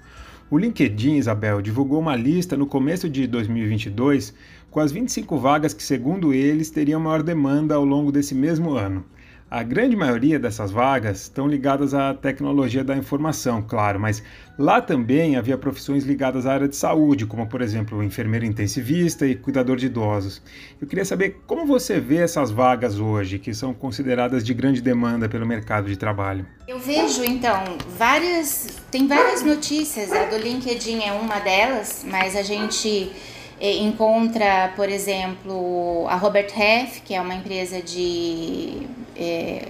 O 0.50 0.56
LinkedIn, 0.56 1.16
Isabel, 1.16 1.60
divulgou 1.60 2.00
uma 2.00 2.16
lista 2.16 2.56
no 2.56 2.66
começo 2.66 3.10
de 3.10 3.26
2022 3.26 4.32
com 4.74 4.80
as 4.80 4.90
25 4.90 5.38
vagas 5.38 5.72
que, 5.72 5.84
segundo 5.84 6.34
eles, 6.34 6.68
teriam 6.68 6.98
maior 6.98 7.22
demanda 7.22 7.76
ao 7.76 7.84
longo 7.84 8.10
desse 8.10 8.34
mesmo 8.34 8.72
ano. 8.72 9.04
A 9.48 9.62
grande 9.62 9.94
maioria 9.94 10.36
dessas 10.36 10.72
vagas 10.72 11.22
estão 11.22 11.46
ligadas 11.46 11.94
à 11.94 12.12
tecnologia 12.12 12.82
da 12.82 12.96
informação, 12.96 13.62
claro, 13.62 14.00
mas 14.00 14.20
lá 14.58 14.80
também 14.80 15.36
havia 15.36 15.56
profissões 15.56 16.02
ligadas 16.02 16.44
à 16.44 16.54
área 16.54 16.66
de 16.66 16.74
saúde, 16.74 17.24
como 17.24 17.46
por 17.46 17.62
exemplo 17.62 18.02
enfermeiro 18.02 18.44
intensivista 18.44 19.24
e 19.24 19.36
cuidador 19.36 19.76
de 19.76 19.86
idosos. 19.86 20.42
Eu 20.80 20.88
queria 20.88 21.04
saber 21.04 21.40
como 21.46 21.64
você 21.64 22.00
vê 22.00 22.16
essas 22.16 22.50
vagas 22.50 22.98
hoje, 22.98 23.38
que 23.38 23.54
são 23.54 23.72
consideradas 23.72 24.42
de 24.42 24.52
grande 24.52 24.80
demanda 24.80 25.28
pelo 25.28 25.46
mercado 25.46 25.86
de 25.86 25.96
trabalho. 25.96 26.44
Eu 26.66 26.80
vejo 26.80 27.22
então 27.22 27.62
várias, 27.96 28.82
tem 28.90 29.06
várias 29.06 29.40
notícias, 29.40 30.10
a 30.10 30.24
do 30.24 30.36
LinkedIn 30.36 31.04
é 31.04 31.12
uma 31.12 31.38
delas, 31.38 32.04
mas 32.10 32.34
a 32.34 32.42
gente 32.42 33.12
encontra, 33.60 34.72
por 34.76 34.88
exemplo, 34.88 36.06
a 36.08 36.16
Robert 36.16 36.52
Half, 36.54 37.00
que 37.04 37.14
é 37.14 37.20
uma 37.20 37.34
empresa 37.34 37.80
de 37.80 38.86
é, 39.16 39.68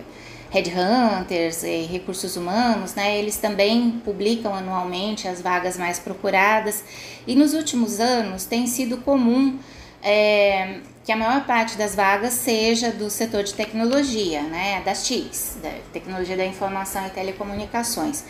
headhunters 0.50 1.62
e 1.64 1.82
recursos 1.82 2.36
humanos, 2.36 2.94
né? 2.94 3.18
Eles 3.18 3.36
também 3.36 3.90
publicam 4.04 4.54
anualmente 4.54 5.26
as 5.26 5.42
vagas 5.42 5.76
mais 5.76 5.98
procuradas 5.98 6.84
e 7.26 7.34
nos 7.34 7.54
últimos 7.54 7.98
anos 8.00 8.44
tem 8.44 8.66
sido 8.66 8.98
comum 8.98 9.58
é, 10.02 10.80
que 11.04 11.12
a 11.12 11.16
maior 11.16 11.44
parte 11.44 11.76
das 11.76 11.94
vagas 11.94 12.32
seja 12.32 12.90
do 12.90 13.10
setor 13.10 13.42
de 13.42 13.52
tecnologia, 13.52 14.42
né, 14.42 14.80
das 14.84 15.06
TICs, 15.06 15.58
da 15.62 15.70
tecnologia 15.92 16.34
da 16.34 16.46
informação 16.46 17.06
e 17.06 17.10
telecomunicações. 17.10 18.24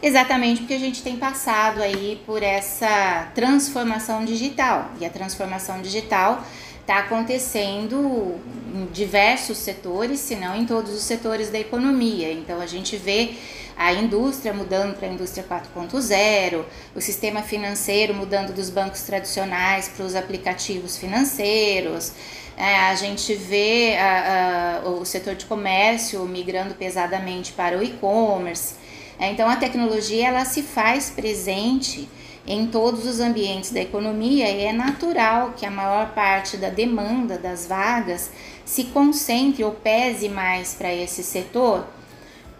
Exatamente 0.00 0.60
porque 0.60 0.74
a 0.74 0.78
gente 0.78 1.02
tem 1.02 1.16
passado 1.16 1.82
aí 1.82 2.22
por 2.24 2.42
essa 2.42 3.28
transformação 3.34 4.24
digital. 4.24 4.92
E 5.00 5.04
a 5.04 5.10
transformação 5.10 5.82
digital 5.82 6.42
está 6.90 6.98
acontecendo 6.98 8.34
em 8.74 8.86
diversos 8.86 9.58
setores, 9.58 10.18
se 10.18 10.34
não 10.34 10.56
em 10.56 10.66
todos 10.66 10.92
os 10.92 11.02
setores 11.02 11.48
da 11.48 11.58
economia. 11.58 12.32
Então 12.32 12.60
a 12.60 12.66
gente 12.66 12.96
vê 12.96 13.34
a 13.76 13.92
indústria 13.92 14.52
mudando 14.52 14.98
para 14.98 15.06
a 15.06 15.12
indústria 15.12 15.46
4.0, 15.48 16.64
o 16.94 17.00
sistema 17.00 17.42
financeiro 17.42 18.12
mudando 18.12 18.52
dos 18.52 18.70
bancos 18.70 19.02
tradicionais 19.02 19.88
para 19.88 20.04
os 20.04 20.16
aplicativos 20.16 20.98
financeiros. 20.98 22.12
É, 22.56 22.74
a 22.76 22.94
gente 22.96 23.34
vê 23.36 23.96
a, 23.96 24.80
a, 24.84 24.88
o 24.88 25.04
setor 25.04 25.36
de 25.36 25.46
comércio 25.46 26.24
migrando 26.24 26.74
pesadamente 26.74 27.52
para 27.52 27.78
o 27.78 27.82
e-commerce. 27.84 28.74
É, 29.16 29.30
então 29.30 29.48
a 29.48 29.54
tecnologia 29.54 30.26
ela 30.26 30.44
se 30.44 30.62
faz 30.62 31.08
presente 31.08 32.08
em 32.46 32.66
todos 32.66 33.06
os 33.06 33.20
ambientes 33.20 33.70
da 33.70 33.80
economia 33.80 34.48
é 34.48 34.72
natural 34.72 35.54
que 35.56 35.66
a 35.66 35.70
maior 35.70 36.14
parte 36.14 36.56
da 36.56 36.70
demanda 36.70 37.38
das 37.38 37.66
vagas 37.66 38.30
se 38.64 38.84
concentre 38.84 39.62
ou 39.62 39.72
pese 39.72 40.28
mais 40.28 40.74
para 40.74 40.92
esse 40.92 41.22
setor 41.22 41.86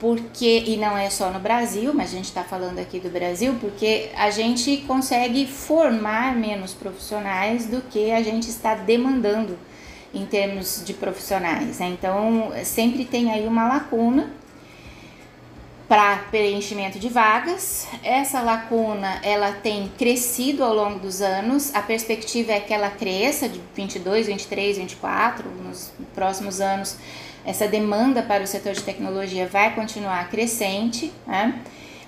porque 0.01 0.65
e 0.67 0.79
não 0.79 0.97
é 0.97 1.11
só 1.11 1.31
no 1.31 1.39
Brasil, 1.39 1.93
mas 1.93 2.11
a 2.11 2.17
gente 2.17 2.25
está 2.25 2.43
falando 2.43 2.79
aqui 2.79 2.99
do 2.99 3.11
Brasil, 3.11 3.55
porque 3.61 4.09
a 4.17 4.31
gente 4.31 4.79
consegue 4.87 5.47
formar 5.47 6.35
menos 6.35 6.73
profissionais 6.73 7.67
do 7.67 7.83
que 7.83 8.11
a 8.11 8.23
gente 8.23 8.49
está 8.49 8.75
demandando 8.75 9.59
em 10.13 10.25
termos 10.25 10.83
de 10.85 10.95
profissionais. 10.95 11.79
Né? 11.79 11.89
Então 11.91 12.51
sempre 12.65 13.05
tem 13.05 13.31
aí 13.31 13.47
uma 13.47 13.69
lacuna 13.69 14.31
para 15.91 16.19
preenchimento 16.31 17.01
de 17.01 17.09
vagas. 17.09 17.89
Essa 18.05 18.41
lacuna 18.41 19.19
ela 19.25 19.51
tem 19.51 19.91
crescido 19.99 20.63
ao 20.63 20.73
longo 20.73 21.01
dos 21.01 21.21
anos. 21.21 21.75
A 21.75 21.83
perspectiva 21.83 22.53
é 22.53 22.61
que 22.61 22.73
ela 22.73 22.91
cresça 22.91 23.49
de 23.49 23.61
22, 23.75 24.29
23, 24.29 24.79
24 24.79 25.51
nos 25.51 25.93
próximos 26.15 26.61
anos 26.61 26.97
essa 27.45 27.67
demanda 27.67 28.23
para 28.23 28.45
o 28.45 28.47
setor 28.47 28.73
de 28.73 28.83
tecnologia 28.83 29.49
vai 29.49 29.75
continuar 29.75 30.29
crescente, 30.29 31.13
né? 31.27 31.59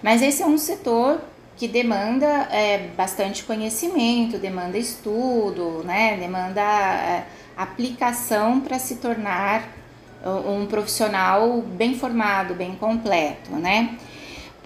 mas 0.01 0.23
esse 0.23 0.43
é 0.43 0.47
um 0.47 0.59
setor 0.59 1.21
que 1.57 1.67
demanda 1.67 2.27
é, 2.51 2.91
bastante 2.97 3.43
conhecimento, 3.43 4.39
demanda 4.39 4.79
estudo, 4.79 5.83
né? 5.85 6.17
demanda 6.19 6.61
é, 6.61 7.25
aplicação 7.57 8.61
para 8.61 8.79
se 8.79 8.97
tornar 8.97 9.82
um 10.25 10.67
profissional 10.67 11.62
bem 11.62 11.99
formado, 11.99 12.55
bem 12.55 12.75
completo, 12.76 13.52
né? 13.52 13.97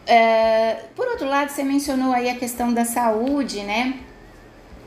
É, 0.07 0.85
por 0.95 1.09
outro 1.09 1.29
lado, 1.29 1.51
você 1.51 1.65
mencionou 1.65 2.13
aí 2.13 2.29
a 2.31 2.37
questão 2.37 2.73
da 2.73 2.85
saúde, 2.85 3.63
né? 3.63 3.99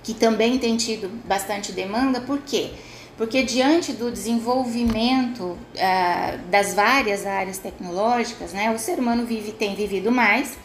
Que 0.03 0.13
também 0.13 0.57
tem 0.57 0.77
tido 0.77 1.09
bastante 1.25 1.71
demanda, 1.71 2.21
por 2.21 2.39
quê? 2.39 2.71
Porque 3.19 3.43
diante 3.43 3.91
do 3.91 4.09
desenvolvimento 4.09 5.43
uh, 5.43 6.37
das 6.49 6.73
várias 6.73 7.25
áreas 7.25 7.57
tecnológicas, 7.57 8.53
né, 8.53 8.71
o 8.71 8.79
ser 8.79 8.97
humano 8.97 9.25
vive, 9.25 9.51
tem 9.51 9.75
vivido 9.75 10.09
mais 10.09 10.57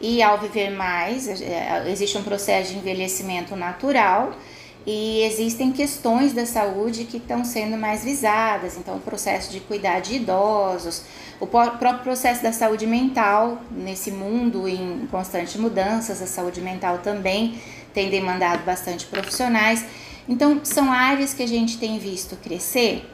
e 0.00 0.20
ao 0.20 0.36
viver 0.36 0.70
mais 0.70 1.28
uh, 1.28 1.88
existe 1.88 2.18
um 2.18 2.24
processo 2.24 2.72
de 2.72 2.78
envelhecimento 2.78 3.54
natural 3.54 4.36
e 4.86 5.22
existem 5.22 5.70
questões 5.70 6.32
da 6.32 6.44
saúde 6.44 7.04
que 7.04 7.18
estão 7.18 7.44
sendo 7.44 7.76
mais 7.76 8.02
visadas, 8.02 8.76
então 8.76 8.96
o 8.96 9.00
processo 9.00 9.52
de 9.52 9.60
cuidar 9.60 10.00
de 10.00 10.16
idosos, 10.16 11.02
o 11.38 11.46
próprio 11.46 11.98
processo 12.00 12.42
da 12.42 12.52
saúde 12.52 12.86
mental 12.86 13.60
nesse 13.70 14.10
mundo 14.10 14.66
em 14.68 15.06
constante 15.10 15.58
mudanças, 15.58 16.20
a 16.20 16.26
saúde 16.26 16.60
mental 16.60 16.98
também 16.98 17.60
tem 17.94 18.10
demandado 18.10 18.64
bastante 18.64 19.06
profissionais. 19.06 19.84
Então, 20.28 20.60
são 20.64 20.92
áreas 20.92 21.34
que 21.34 21.42
a 21.42 21.48
gente 21.48 21.78
tem 21.78 21.98
visto 21.98 22.36
crescer. 22.36 23.08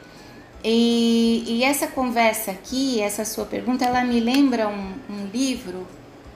E, 0.63 1.43
e 1.47 1.63
essa 1.63 1.87
conversa 1.87 2.51
aqui, 2.51 3.01
essa 3.01 3.25
sua 3.25 3.45
pergunta, 3.45 3.85
ela 3.85 4.03
me 4.03 4.19
lembra 4.19 4.67
um, 4.67 4.93
um 5.09 5.25
livro 5.33 5.87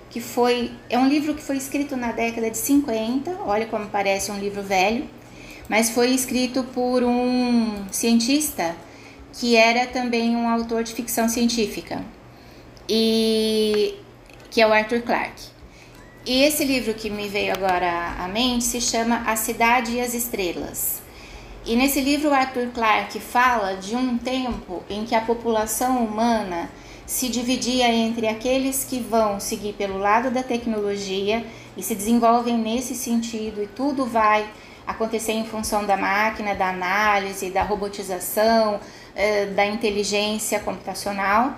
que 0.10 0.22
foi. 0.22 0.72
É 0.90 0.98
um 0.98 1.08
livro 1.08 1.34
que 1.34 1.42
foi 1.42 1.58
escrito 1.58 1.98
na 1.98 2.12
década 2.12 2.50
de 2.50 2.58
50, 2.58 3.40
olha 3.46 3.66
como 3.66 3.88
parece 3.88 4.32
um 4.32 4.40
livro 4.40 4.62
velho, 4.62 5.08
mas 5.70 5.90
foi 5.90 6.12
escrito 6.12 6.64
por 6.64 7.04
um 7.04 7.86
cientista 7.92 8.76
que 9.34 9.56
era 9.56 9.88
também 9.88 10.36
um 10.36 10.48
autor 10.48 10.84
de 10.84 10.94
ficção 10.94 11.28
científica, 11.28 12.04
e 12.88 13.96
que 14.52 14.62
é 14.62 14.68
o 14.68 14.74
Arthur 14.74 15.02
Clarke. 15.02 15.54
E 16.26 16.44
esse 16.44 16.64
livro 16.64 16.94
que 16.94 17.10
me 17.10 17.28
veio 17.28 17.52
agora 17.52 18.16
à 18.18 18.28
mente 18.28 18.64
se 18.64 18.80
chama 18.80 19.24
A 19.26 19.36
Cidade 19.36 19.94
e 19.94 20.02
as 20.02 20.14
Estrelas. 20.14 21.02
E 21.66 21.76
nesse 21.76 22.00
livro 22.02 22.34
Arthur 22.34 22.68
Clarke 22.74 23.20
fala 23.20 23.76
de 23.76 23.96
um 23.96 24.18
tempo 24.18 24.84
em 24.90 25.06
que 25.06 25.16
a 25.16 25.22
população 25.22 26.06
humana 26.06 26.70
se 27.06 27.30
dividia 27.30 27.90
entre 27.90 28.28
aqueles 28.28 28.84
que 28.84 29.00
vão 29.00 29.40
seguir 29.40 29.74
pelo 29.74 29.98
lado 29.98 30.30
da 30.30 30.44
tecnologia 30.44 31.46
e 31.76 31.84
se 31.84 31.96
desenvolvem 31.96 32.58
nesse 32.58 32.96
sentido 32.96 33.62
e 33.62 33.68
tudo 33.68 34.06
vai 34.06 34.48
acontecer 34.86 35.34
em 35.34 35.46
função 35.46 35.86
da 35.86 35.98
máquina, 35.98 36.54
da 36.56 36.70
análise, 36.70 37.50
da 37.50 37.64
robotização, 37.64 38.80
eh, 39.16 39.48
da 39.48 39.66
inteligência 39.66 40.60
computacional 40.60 41.54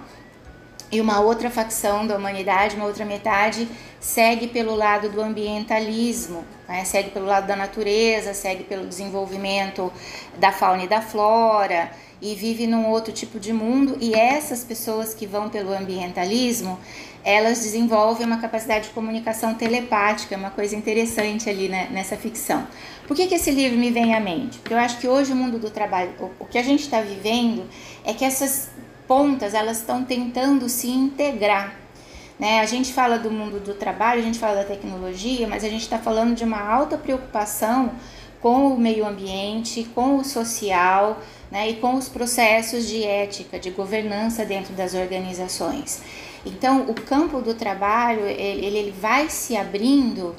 e 0.91 1.01
uma 1.01 1.19
outra 1.19 1.49
facção 1.49 2.05
da 2.05 2.15
humanidade, 2.15 2.75
uma 2.75 2.85
outra 2.85 3.05
metade, 3.05 3.67
segue 3.99 4.47
pelo 4.47 4.75
lado 4.75 5.09
do 5.09 5.21
ambientalismo, 5.21 6.45
né? 6.67 6.85
segue 6.85 7.09
pelo 7.09 7.25
lado 7.25 7.47
da 7.47 7.55
natureza, 7.55 8.33
segue 8.33 8.63
pelo 8.63 8.85
desenvolvimento 8.85 9.91
da 10.37 10.51
fauna 10.51 10.83
e 10.83 10.87
da 10.87 11.01
flora 11.01 11.91
e 12.21 12.33
vive 12.35 12.67
num 12.67 12.87
outro 12.87 13.11
tipo 13.11 13.39
de 13.39 13.51
mundo. 13.51 13.97
E 13.99 14.13
essas 14.13 14.63
pessoas 14.63 15.13
que 15.13 15.25
vão 15.25 15.49
pelo 15.49 15.73
ambientalismo, 15.73 16.79
elas 17.23 17.59
desenvolvem 17.59 18.25
uma 18.25 18.37
capacidade 18.37 18.87
de 18.87 18.93
comunicação 18.93 19.55
telepática, 19.55 20.37
uma 20.37 20.51
coisa 20.51 20.75
interessante 20.75 21.49
ali 21.49 21.67
né, 21.67 21.87
nessa 21.91 22.15
ficção. 22.15 22.65
Por 23.07 23.15
que, 23.15 23.27
que 23.27 23.35
esse 23.35 23.51
livro 23.51 23.77
me 23.77 23.91
vem 23.91 24.15
à 24.15 24.19
mente? 24.19 24.57
Porque 24.59 24.73
eu 24.73 24.79
acho 24.79 24.97
que 24.97 25.07
hoje 25.07 25.31
o 25.31 25.35
mundo 25.35 25.59
do 25.59 25.69
trabalho, 25.69 26.11
o, 26.39 26.45
que 26.45 26.57
a 26.57 26.63
gente 26.63 26.81
está 26.81 27.01
vivendo 27.01 27.63
é 28.03 28.13
que 28.13 28.25
essas 28.25 28.71
pontas 29.07 29.53
elas 29.53 29.77
estão 29.77 30.03
tentando 30.03 30.67
se 30.67 30.89
integrar. 30.89 31.75
Né? 32.39 32.59
A 32.59 32.65
gente 32.65 32.91
fala 32.91 33.19
do 33.19 33.29
mundo 33.29 33.59
do 33.59 33.75
trabalho, 33.75 34.21
a 34.21 34.23
gente 34.23 34.39
fala 34.39 34.55
da 34.55 34.63
tecnologia, 34.63 35.47
mas 35.47 35.63
a 35.63 35.69
gente 35.69 35.83
está 35.83 35.99
falando 35.99 36.35
de 36.35 36.43
uma 36.43 36.59
alta 36.59 36.97
preocupação 36.97 37.91
com 38.41 38.67
o 38.67 38.77
meio 38.77 39.07
ambiente, 39.07 39.87
com 39.95 40.17
o 40.17 40.23
social 40.23 41.21
né? 41.51 41.69
e 41.69 41.75
com 41.75 41.95
os 41.95 42.09
processos 42.09 42.87
de 42.87 43.03
ética, 43.03 43.59
de 43.59 43.69
governança 43.69 44.43
dentro 44.43 44.73
das 44.73 44.95
organizações. 44.95 46.01
Então, 46.43 46.81
o 46.87 46.93
campo 46.93 47.41
do 47.41 47.53
trabalho 47.53 48.21
ele, 48.21 48.77
ele 48.77 48.91
vai 48.91 49.29
se 49.29 49.55
abrindo 49.55 50.35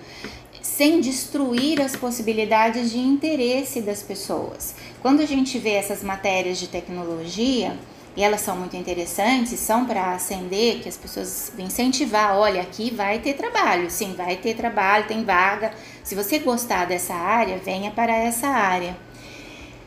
sem 0.66 1.00
destruir 1.00 1.80
as 1.80 1.94
possibilidades 1.94 2.90
de 2.90 2.98
interesse 2.98 3.80
das 3.80 4.02
pessoas. 4.02 4.74
Quando 5.00 5.20
a 5.20 5.26
gente 5.26 5.58
vê 5.58 5.70
essas 5.70 6.02
matérias 6.02 6.58
de 6.58 6.66
tecnologia, 6.66 7.78
e 8.16 8.22
elas 8.22 8.40
são 8.40 8.56
muito 8.56 8.76
interessantes, 8.76 9.60
são 9.60 9.86
para 9.86 10.12
acender, 10.12 10.80
que 10.80 10.88
as 10.88 10.96
pessoas 10.96 11.52
incentivar, 11.56 12.36
olha, 12.36 12.62
aqui 12.62 12.90
vai 12.90 13.20
ter 13.20 13.34
trabalho, 13.34 13.90
sim, 13.90 14.14
vai 14.14 14.36
ter 14.36 14.54
trabalho, 14.54 15.06
tem 15.06 15.24
vaga. 15.24 15.72
Se 16.02 16.14
você 16.14 16.38
gostar 16.40 16.86
dessa 16.86 17.14
área, 17.14 17.58
venha 17.58 17.90
para 17.90 18.14
essa 18.14 18.48
área. 18.48 18.96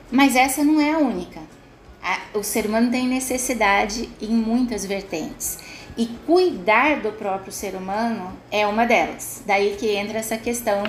Mas 0.09 0.35
essa 0.35 0.63
não 0.63 0.79
é 0.79 0.93
a 0.93 0.97
única. 0.97 1.41
O 2.33 2.41
ser 2.41 2.65
humano 2.65 2.89
tem 2.89 3.07
necessidade 3.07 4.09
em 4.21 4.29
muitas 4.29 4.85
vertentes. 4.85 5.57
E 5.99 6.05
cuidar 6.25 7.01
do 7.01 7.11
próprio 7.11 7.51
ser 7.51 7.75
humano 7.75 8.31
é 8.49 8.65
uma 8.65 8.85
delas. 8.85 9.43
Daí 9.45 9.75
que 9.75 9.97
entra 9.97 10.19
essa 10.19 10.37
questão 10.37 10.81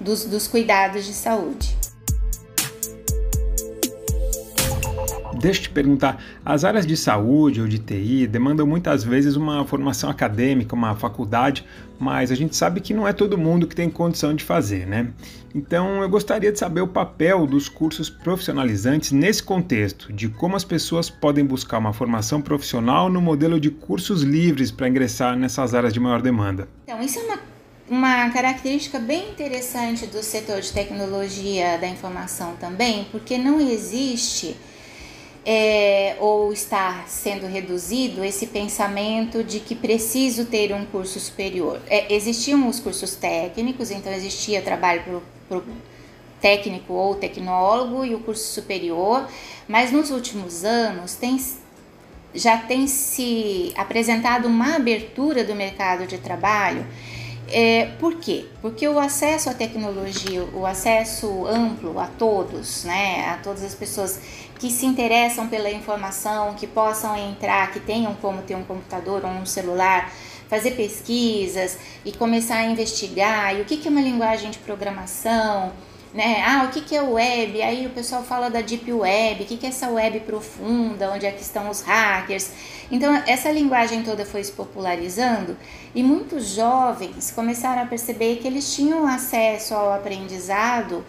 dos, 0.00 0.24
dos 0.24 0.48
cuidados 0.48 1.04
de 1.04 1.12
saúde. 1.12 1.76
Deixa 5.38 5.60
eu 5.60 5.62
te 5.64 5.70
perguntar, 5.70 6.22
as 6.44 6.64
áreas 6.64 6.86
de 6.86 6.96
saúde 6.96 7.60
ou 7.60 7.68
de 7.68 7.78
TI 7.78 8.26
demandam 8.26 8.66
muitas 8.66 9.04
vezes 9.04 9.36
uma 9.36 9.64
formação 9.66 10.08
acadêmica, 10.08 10.74
uma 10.74 10.94
faculdade, 10.94 11.64
mas 11.98 12.30
a 12.30 12.34
gente 12.34 12.56
sabe 12.56 12.80
que 12.80 12.94
não 12.94 13.06
é 13.06 13.12
todo 13.12 13.36
mundo 13.36 13.66
que 13.66 13.76
tem 13.76 13.90
condição 13.90 14.34
de 14.34 14.42
fazer, 14.42 14.86
né? 14.86 15.08
Então 15.54 16.02
eu 16.02 16.08
gostaria 16.08 16.50
de 16.50 16.58
saber 16.58 16.80
o 16.80 16.88
papel 16.88 17.46
dos 17.46 17.68
cursos 17.68 18.08
profissionalizantes 18.08 19.12
nesse 19.12 19.42
contexto, 19.42 20.12
de 20.12 20.28
como 20.28 20.56
as 20.56 20.64
pessoas 20.64 21.10
podem 21.10 21.44
buscar 21.44 21.78
uma 21.78 21.92
formação 21.92 22.40
profissional 22.40 23.08
no 23.08 23.20
modelo 23.20 23.60
de 23.60 23.70
cursos 23.70 24.22
livres 24.22 24.70
para 24.70 24.88
ingressar 24.88 25.36
nessas 25.36 25.74
áreas 25.74 25.92
de 25.92 26.00
maior 26.00 26.20
demanda. 26.20 26.68
Então, 26.84 27.00
isso 27.02 27.18
é 27.18 27.22
uma 27.22 27.56
uma 27.88 28.30
característica 28.30 28.98
bem 28.98 29.30
interessante 29.30 30.06
do 30.06 30.22
setor 30.22 30.60
de 30.60 30.72
tecnologia 30.72 31.78
da 31.78 31.86
informação 31.86 32.56
também, 32.56 33.06
porque 33.12 33.38
não 33.38 33.60
existe 33.60 34.56
é, 35.48 36.16
ou 36.18 36.52
está 36.52 37.04
sendo 37.06 37.46
reduzido 37.46 38.24
esse 38.24 38.48
pensamento 38.48 39.44
de 39.44 39.60
que 39.60 39.76
preciso 39.76 40.46
ter 40.46 40.74
um 40.74 40.84
curso 40.86 41.20
superior. 41.20 41.80
É, 41.88 42.12
existiam 42.12 42.68
os 42.68 42.80
cursos 42.80 43.14
técnicos, 43.14 43.92
então 43.92 44.12
existia 44.12 44.60
trabalho 44.60 45.22
para 45.48 45.58
o 45.58 45.62
técnico 46.40 46.92
ou 46.92 47.14
tecnólogo 47.14 48.04
e 48.04 48.12
o 48.12 48.18
curso 48.18 48.52
superior, 48.52 49.28
mas 49.68 49.92
nos 49.92 50.10
últimos 50.10 50.64
anos 50.64 51.14
tem, 51.14 51.40
já 52.34 52.58
tem 52.58 52.88
se 52.88 53.72
apresentado 53.76 54.48
uma 54.48 54.74
abertura 54.74 55.44
do 55.44 55.54
mercado 55.54 56.08
de 56.08 56.18
trabalho. 56.18 56.84
É, 57.48 57.86
por 58.00 58.16
quê? 58.16 58.46
Porque 58.60 58.88
o 58.88 58.98
acesso 58.98 59.48
à 59.48 59.54
tecnologia, 59.54 60.42
o 60.52 60.66
acesso 60.66 61.46
amplo 61.46 61.98
a 62.00 62.06
todos, 62.06 62.84
né, 62.84 63.28
a 63.30 63.36
todas 63.36 63.62
as 63.62 63.74
pessoas 63.74 64.20
que 64.58 64.68
se 64.70 64.84
interessam 64.84 65.46
pela 65.46 65.70
informação, 65.70 66.54
que 66.54 66.66
possam 66.66 67.16
entrar, 67.16 67.72
que 67.72 67.78
tenham 67.78 68.14
como 68.14 68.42
ter 68.42 68.56
um 68.56 68.64
computador 68.64 69.24
ou 69.24 69.30
um 69.30 69.46
celular, 69.46 70.12
fazer 70.48 70.72
pesquisas 70.72 71.78
e 72.04 72.12
começar 72.12 72.56
a 72.56 72.64
investigar 72.64 73.56
e 73.56 73.62
o 73.62 73.64
que, 73.64 73.76
que 73.76 73.86
é 73.86 73.90
uma 73.90 74.00
linguagem 74.00 74.50
de 74.50 74.58
programação, 74.58 75.72
né? 76.16 76.42
Ah, 76.42 76.64
o 76.64 76.72
que, 76.72 76.80
que 76.80 76.96
é 76.96 77.02
web? 77.02 77.60
Aí 77.62 77.86
o 77.86 77.90
pessoal 77.90 78.24
fala 78.24 78.48
da 78.48 78.62
deep 78.62 78.90
web, 78.90 79.42
o 79.42 79.46
que, 79.46 79.58
que 79.58 79.66
é 79.66 79.68
essa 79.68 79.88
web 79.90 80.20
profunda, 80.20 81.12
onde 81.12 81.26
é 81.26 81.30
que 81.30 81.42
estão 81.42 81.68
os 81.68 81.82
hackers. 81.82 82.50
Então, 82.90 83.14
essa 83.26 83.50
linguagem 83.50 84.02
toda 84.02 84.24
foi 84.24 84.42
se 84.42 84.50
popularizando 84.50 85.56
e 85.94 86.02
muitos 86.02 86.54
jovens 86.54 87.30
começaram 87.30 87.82
a 87.82 87.86
perceber 87.86 88.36
que 88.36 88.48
eles 88.48 88.74
tinham 88.74 89.06
acesso 89.06 89.74
ao 89.74 89.92
aprendizado 89.92 91.04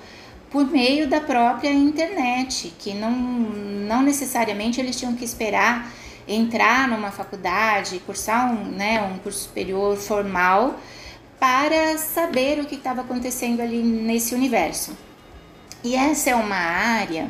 por 0.51 0.65
meio 0.65 1.07
da 1.07 1.21
própria 1.21 1.71
internet, 1.71 2.73
que 2.77 2.93
não, 2.93 3.11
não 3.11 4.01
necessariamente 4.01 4.81
eles 4.81 4.97
tinham 4.97 5.15
que 5.15 5.23
esperar 5.23 5.89
entrar 6.27 6.89
numa 6.89 7.11
faculdade, 7.11 8.01
cursar 8.05 8.51
um, 8.51 8.65
né, 8.65 9.01
um 9.01 9.17
curso 9.19 9.39
superior 9.39 9.95
formal 9.95 10.75
para 11.39 11.97
saber 11.97 12.59
o 12.59 12.65
que 12.65 12.75
estava 12.75 13.01
acontecendo 13.01 13.61
ali 13.61 13.81
nesse 13.81 14.33
universo. 14.33 14.97
E 15.83 15.95
essa 15.95 16.31
é 16.31 16.35
uma 16.35 16.55
área, 16.55 17.29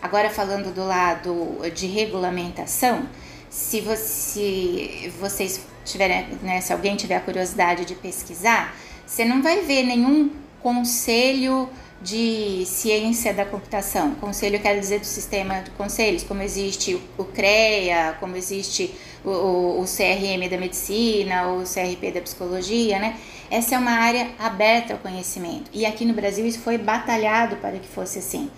agora 0.00 0.30
falando 0.30 0.72
do 0.74 0.84
lado 0.84 1.58
de 1.74 1.86
regulamentação, 1.86 3.06
se, 3.50 3.80
você, 3.80 5.12
vocês 5.20 5.60
tiverem, 5.84 6.26
né, 6.42 6.60
se 6.60 6.72
alguém 6.72 6.96
tiver 6.96 7.16
a 7.16 7.20
curiosidade 7.20 7.84
de 7.84 7.94
pesquisar, 7.94 8.74
você 9.06 9.24
não 9.24 9.42
vai 9.42 9.60
ver 9.60 9.82
nenhum 9.82 10.30
conselho 10.62 11.68
de 12.02 12.64
ciência 12.66 13.32
da 13.32 13.44
computação. 13.44 14.14
Conselho 14.16 14.60
quero 14.60 14.80
dizer 14.80 14.98
do 14.98 15.06
sistema 15.06 15.60
de 15.60 15.70
conselhos, 15.70 16.24
como 16.24 16.42
existe 16.42 17.00
o 17.16 17.24
CREA, 17.24 18.16
como 18.18 18.36
existe 18.36 18.92
o, 19.24 19.30
o, 19.30 19.80
o 19.80 19.84
CRM 19.84 20.48
da 20.50 20.58
medicina, 20.58 21.48
o 21.48 21.62
CRP 21.62 22.10
da 22.10 22.20
psicologia, 22.20 22.98
né? 22.98 23.16
Essa 23.50 23.76
é 23.76 23.78
uma 23.78 23.92
área 23.92 24.30
aberta 24.38 24.94
ao 24.94 24.98
conhecimento. 24.98 25.70
E 25.72 25.86
aqui 25.86 26.04
no 26.04 26.12
Brasil 26.12 26.44
isso 26.44 26.58
foi 26.58 26.76
batalhado 26.76 27.56
para 27.56 27.78
que 27.78 27.86
fosse 27.86 28.18
assim. 28.18 28.50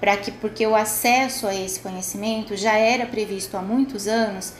Para 0.00 0.16
que, 0.16 0.32
porque 0.32 0.66
o 0.66 0.74
acesso 0.74 1.46
a 1.46 1.54
esse 1.54 1.80
conhecimento 1.80 2.56
já 2.56 2.76
era 2.76 3.06
previsto 3.06 3.56
há 3.56 3.62
muitos 3.62 4.08
anos 4.08 4.52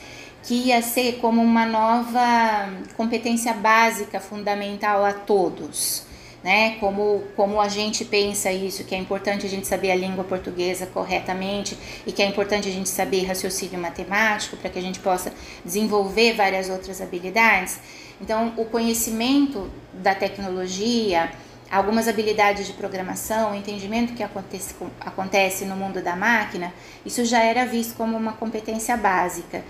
que 0.44 0.54
ia 0.54 0.80
ser 0.80 1.18
como 1.20 1.42
uma 1.42 1.66
nova 1.66 2.72
competência 2.96 3.52
básica 3.52 4.20
fundamental 4.20 5.04
a 5.04 5.12
todos 5.12 6.07
né? 6.42 6.76
Como, 6.78 7.24
como 7.34 7.60
a 7.60 7.68
gente 7.68 8.04
pensa 8.04 8.50
isso, 8.52 8.84
que 8.84 8.94
é 8.94 8.98
importante 8.98 9.44
a 9.44 9.48
gente 9.48 9.66
saber 9.66 9.90
a 9.90 9.96
língua 9.96 10.24
portuguesa 10.24 10.86
corretamente 10.86 11.76
e 12.06 12.12
que 12.12 12.22
é 12.22 12.26
importante 12.26 12.68
a 12.68 12.72
gente 12.72 12.88
saber 12.88 13.24
raciocínio 13.24 13.78
matemático 13.78 14.56
para 14.56 14.70
que 14.70 14.78
a 14.78 14.82
gente 14.82 15.00
possa 15.00 15.32
desenvolver 15.64 16.34
várias 16.34 16.68
outras 16.68 17.00
habilidades. 17.00 17.78
Então, 18.20 18.52
o 18.56 18.64
conhecimento 18.64 19.70
da 19.92 20.14
tecnologia, 20.14 21.30
algumas 21.70 22.08
habilidades 22.08 22.66
de 22.66 22.72
programação, 22.72 23.52
o 23.52 23.54
entendimento 23.54 24.14
que 24.14 24.22
acontece, 24.22 24.74
acontece 25.00 25.64
no 25.64 25.76
mundo 25.76 26.02
da 26.02 26.16
máquina, 26.16 26.72
isso 27.04 27.24
já 27.24 27.42
era 27.42 27.64
visto 27.64 27.94
como 27.96 28.16
uma 28.16 28.32
competência 28.32 28.96
básica. 28.96 29.62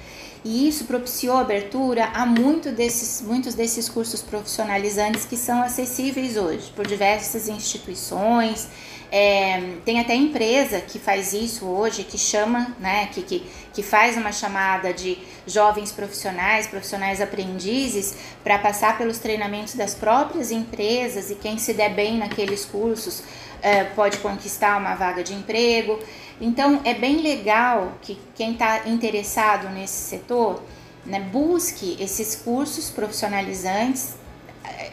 E 0.45 0.69
isso 0.69 0.85
propiciou 0.85 1.37
abertura 1.37 2.07
a 2.15 2.25
muito 2.25 2.71
desses, 2.71 3.21
muitos 3.21 3.55
desses 3.55 3.89
cursos 3.89 4.23
profissionalizantes 4.23 5.25
que 5.25 5.37
são 5.37 5.63
acessíveis 5.63 6.37
hoje 6.37 6.73
por 6.75 6.87
diversas 6.87 7.49
instituições. 7.49 8.69
É, 9.11 9.77
tem 9.87 9.99
até 9.99 10.15
empresa 10.15 10.81
que 10.81 10.99
faz 10.99 11.33
isso 11.33 11.65
hoje, 11.65 12.05
que 12.05 12.19
chama, 12.19 12.77
né, 12.79 13.07
que, 13.07 13.23
que, 13.23 13.43
que 13.73 13.83
faz 13.83 14.19
uma 14.19 14.31
chamada 14.31 14.93
de 14.93 15.19
jovens 15.47 15.91
profissionais, 15.91 16.67
profissionais 16.67 17.21
aprendizes, 17.21 18.15
para 18.45 18.59
passar 18.59 18.99
pelos 18.99 19.19
treinamentos 19.19 19.75
das 19.75 19.95
próprias 19.95 20.51
empresas 20.51 21.31
e 21.31 21.37
quem 21.37 21.57
se 21.57 21.73
der 21.73 21.95
bem 21.95 22.19
naqueles 22.19 22.67
cursos 22.67 23.23
é, 23.63 23.85
pode 23.85 24.19
conquistar 24.19 24.77
uma 24.77 24.95
vaga 24.95 25.25
de 25.25 25.35
emprego. 25.35 25.99
Então 26.41 26.81
é 26.85 26.95
bem 26.95 27.21
legal 27.23 27.95
que 28.03 28.19
quem 28.35 28.53
está 28.53 28.89
interessado 28.89 29.69
nesse 29.71 30.09
setor 30.09 30.63
né, 31.05 31.21
busque 31.21 31.97
esses 32.01 32.37
cursos 32.37 32.91
profissionalizantes 32.91 34.15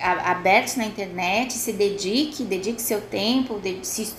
abertos 0.01 0.75
na 0.75 0.85
internet, 0.85 1.53
se 1.53 1.73
dedique, 1.73 2.43
dedique 2.43 2.81
seu 2.81 3.01
tempo, 3.01 3.59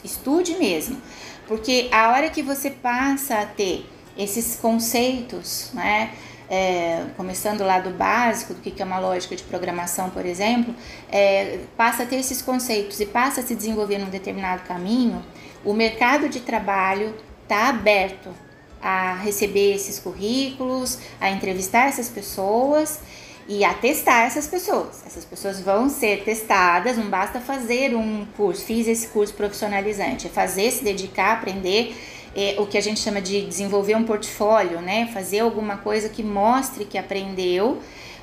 estude 0.05 0.57
mesmo. 0.57 1.01
Porque 1.47 1.89
a 1.93 2.11
hora 2.11 2.29
que 2.29 2.43
você 2.43 2.71
passa 2.71 3.39
a 3.39 3.47
ter 3.47 3.87
esses 4.17 4.57
conceitos, 4.57 5.71
né, 5.73 6.12
é, 6.49 7.05
começando 7.17 7.62
lá 7.62 7.79
do 7.79 7.91
básico, 7.91 8.55
do 8.55 8.61
que 8.61 8.81
é 8.81 8.85
uma 8.85 8.99
lógica 8.99 9.35
de 9.37 9.43
programação, 9.45 10.11
por 10.11 10.25
exemplo, 10.25 10.75
é, 11.11 11.61
passa 11.77 12.03
a 12.03 12.07
ter 12.07 12.17
esses 12.17 12.43
conceitos 12.43 13.01
e 13.01 13.07
passa 13.07 13.41
a 13.41 13.45
se 13.45 13.55
desenvolver 13.55 13.99
num 13.99 14.11
determinado 14.11 14.62
caminho, 14.62 15.25
o 15.67 15.75
mercado 15.75 16.29
de 16.29 16.41
trabalho 16.41 17.13
está 17.43 17.69
aberto 17.69 18.31
a 18.81 19.15
receber 19.15 19.75
esses 19.75 19.99
currículos, 19.99 21.01
a 21.21 21.29
entrevistar 21.29 21.89
essas 21.89 22.09
pessoas 22.09 23.01
e 23.49 23.65
a 23.65 23.75
testar 23.75 24.27
essas 24.27 24.47
pessoas. 24.47 25.03
Essas 25.05 25.25
pessoas 25.25 25.61
vão 25.61 25.89
ser 25.89 26.23
testadas, 26.23 26.97
não 26.97 27.11
basta 27.11 27.41
fazer 27.41 27.97
um 27.97 28.25
curso, 28.37 28.65
fiz 28.65 28.87
esse 28.87 29.09
curso 29.09 29.35
profissionalizante, 29.35 30.29
é 30.29 30.31
fazer, 30.31 30.71
se 30.71 30.85
dedicar, 30.85 31.33
aprender 31.33 31.97
é, 32.37 32.55
o 32.59 32.67
que 32.67 32.79
a 32.79 32.81
gente 32.81 33.01
chama 33.01 33.21
de 33.21 33.45
desenvolver 33.45 33.97
um 33.97 34.05
portfólio, 34.05 34.81
né? 34.81 35.11
Fazer 35.13 35.41
alguma 35.41 35.79
coisa 35.79 36.09
que 36.09 36.23
mostre 36.23 36.85
que 36.85 36.97
aprendeu 36.97 37.83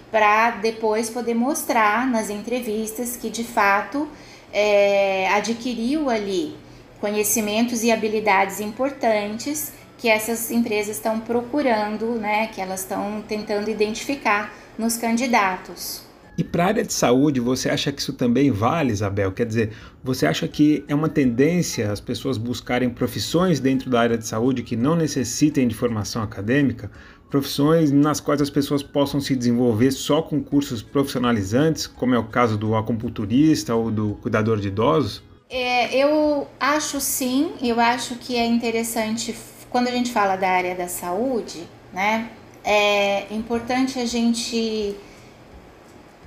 para 0.10 0.52
depois 0.52 1.10
poder 1.10 1.34
mostrar 1.34 2.08
nas 2.08 2.30
entrevistas 2.30 3.18
que 3.18 3.30
de 3.30 3.44
fato 3.44 4.08
é, 4.54 5.28
adquiriu 5.30 6.10
ali 6.10 6.56
conhecimentos 7.04 7.84
e 7.84 7.92
habilidades 7.92 8.62
importantes 8.62 9.74
que 9.98 10.08
essas 10.08 10.50
empresas 10.50 10.96
estão 10.96 11.20
procurando, 11.20 12.16
né, 12.16 12.48
que 12.48 12.62
elas 12.62 12.80
estão 12.80 13.22
tentando 13.28 13.70
identificar 13.70 14.54
nos 14.80 14.96
candidatos. 14.96 16.02
E 16.38 16.46
para 16.46 16.64
a 16.64 16.68
área 16.68 16.84
de 16.86 16.94
saúde, 16.94 17.42
você 17.42 17.70
acha 17.70 17.92
que 17.92 18.00
isso 18.02 18.14
também 18.14 18.52
vale, 18.52 18.94
Isabel? 18.94 19.34
Quer 19.34 19.46
dizer, 19.46 19.74
você 20.02 20.26
acha 20.26 20.48
que 20.48 20.86
é 20.88 20.96
uma 20.96 21.10
tendência 21.10 21.92
as 21.92 22.00
pessoas 22.00 22.38
buscarem 22.38 22.90
profissões 22.90 23.60
dentro 23.60 23.90
da 23.90 24.00
área 24.00 24.18
de 24.18 24.26
saúde 24.26 24.64
que 24.64 24.78
não 24.78 24.96
necessitem 24.96 25.68
de 25.68 25.76
formação 25.76 26.24
acadêmica? 26.24 26.90
Profissões 27.30 27.92
nas 27.92 28.22
quais 28.22 28.42
as 28.42 28.50
pessoas 28.50 28.82
possam 28.82 29.20
se 29.20 29.36
desenvolver 29.36 29.92
só 29.92 30.22
com 30.22 30.42
cursos 30.42 30.82
profissionalizantes, 30.82 31.86
como 31.86 32.16
é 32.16 32.18
o 32.18 32.24
caso 32.24 32.58
do 32.58 32.78
acupunturista 32.78 33.76
ou 33.76 33.92
do 33.92 34.16
cuidador 34.22 34.58
de 34.58 34.70
idosos? 34.70 35.22
É, 35.56 35.96
eu 35.96 36.48
acho 36.60 37.00
sim, 37.00 37.54
eu 37.62 37.80
acho 37.80 38.16
que 38.16 38.36
é 38.36 38.44
interessante, 38.44 39.38
quando 39.70 39.88
a 39.88 39.92
gente 39.92 40.12
fala 40.12 40.36
da 40.36 40.50
área 40.50 40.74
da 40.74 40.88
saúde, 40.88 41.68
né? 41.94 42.32
É 42.64 43.28
importante 43.30 44.00
a 44.00 44.06
gente 44.08 44.96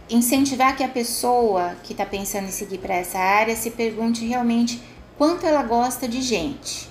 incentivar 0.08 0.76
que 0.76 0.84
a 0.84 0.88
pessoa 0.88 1.74
que 1.82 1.92
está 1.92 2.06
pensando 2.06 2.44
em 2.44 2.52
seguir 2.52 2.78
para 2.78 2.94
essa 2.94 3.18
área 3.18 3.56
se 3.56 3.72
pergunte 3.72 4.24
realmente 4.24 4.80
quanto 5.18 5.44
ela 5.44 5.64
gosta 5.64 6.06
de 6.06 6.22
gente, 6.22 6.88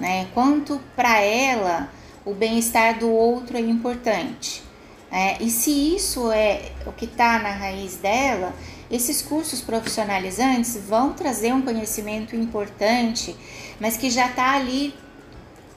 né? 0.00 0.26
Quanto 0.34 0.80
para 0.96 1.20
ela 1.20 1.88
o 2.24 2.34
bem-estar 2.34 2.98
do 2.98 3.08
outro 3.08 3.56
é 3.56 3.60
importante. 3.60 4.64
É, 5.12 5.40
e 5.40 5.48
se 5.48 5.94
isso 5.94 6.32
é 6.32 6.72
o 6.84 6.90
que 6.90 7.04
está 7.04 7.38
na 7.38 7.50
raiz 7.50 7.98
dela, 7.98 8.52
esses 8.90 9.20
cursos 9.20 9.60
profissionalizantes 9.60 10.76
vão 10.76 11.12
trazer 11.12 11.52
um 11.52 11.62
conhecimento 11.62 12.34
importante, 12.34 13.36
mas 13.78 13.96
que 13.96 14.10
já 14.10 14.26
está 14.26 14.52
ali 14.52 14.94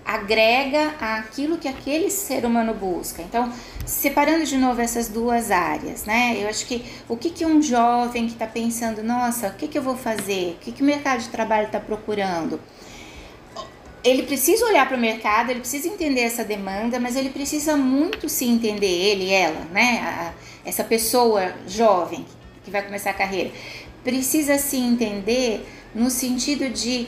agrega 0.06 0.96
aquilo 1.00 1.58
que 1.58 1.68
aquele 1.68 2.10
ser 2.10 2.46
humano 2.46 2.74
busca. 2.74 3.22
Então, 3.22 3.52
separando 3.86 4.46
de 4.46 4.58
novo 4.58 4.82
essas 4.82 5.08
duas 5.08 5.52
áreas, 5.52 6.06
né? 6.06 6.38
Eu 6.40 6.50
acho 6.50 6.66
que 6.66 6.84
o 7.08 7.16
que, 7.16 7.30
que 7.30 7.46
um 7.46 7.62
jovem 7.62 8.28
que 8.28 8.34
está 8.34 8.48
pensando, 8.48 9.04
nossa, 9.04 9.50
o 9.50 9.54
que, 9.54 9.68
que 9.68 9.78
eu 9.78 9.82
vou 9.82 9.96
fazer? 9.96 10.58
O 10.58 10.64
que, 10.64 10.72
que 10.72 10.82
o 10.82 10.86
mercado 10.86 11.22
de 11.22 11.30
trabalho 11.30 11.68
está 11.68 11.80
procurando? 11.80 12.60
Ele 14.04 14.24
precisa 14.24 14.66
olhar 14.66 14.88
para 14.88 14.98
o 14.98 15.00
mercado, 15.00 15.52
ele 15.52 15.60
precisa 15.60 15.88
entender 15.88 16.22
essa 16.22 16.44
demanda, 16.44 17.00
mas 17.00 17.16
ele 17.16 17.30
precisa 17.30 17.78
muito 17.78 18.28
se 18.28 18.46
entender, 18.46 18.88
ele, 18.88 19.32
ela, 19.32 19.62
né? 19.72 20.00
A, 20.04 20.34
essa 20.68 20.84
pessoa 20.84 21.54
jovem 21.68 22.26
que 22.64 22.72
vai 22.72 22.82
começar 22.82 23.12
a 23.12 23.14
carreira, 23.14 23.52
precisa 24.04 24.58
se 24.58 24.78
entender 24.78 25.66
no 25.94 26.10
sentido 26.10 26.70
de 26.70 27.08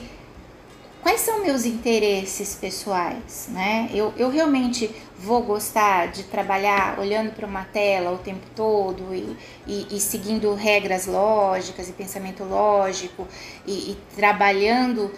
quais 1.01 1.19
são 1.21 1.43
meus 1.43 1.65
interesses 1.65 2.55
pessoais, 2.55 3.49
né? 3.49 3.89
Eu, 3.93 4.13
eu 4.17 4.29
realmente 4.29 4.89
vou 5.19 5.41
gostar 5.43 6.07
de 6.07 6.23
trabalhar 6.23 6.97
olhando 6.97 7.33
para 7.33 7.45
uma 7.45 7.65
tela 7.65 8.11
o 8.11 8.17
tempo 8.17 8.45
todo 8.55 9.13
e, 9.13 9.37
e, 9.67 9.97
e, 9.97 9.99
seguindo 9.99 10.53
regras 10.53 11.05
lógicas 11.05 11.89
e 11.89 11.93
pensamento 11.93 12.43
lógico 12.43 13.27
e, 13.67 13.91
e 13.91 13.97
trabalhando 14.15 15.11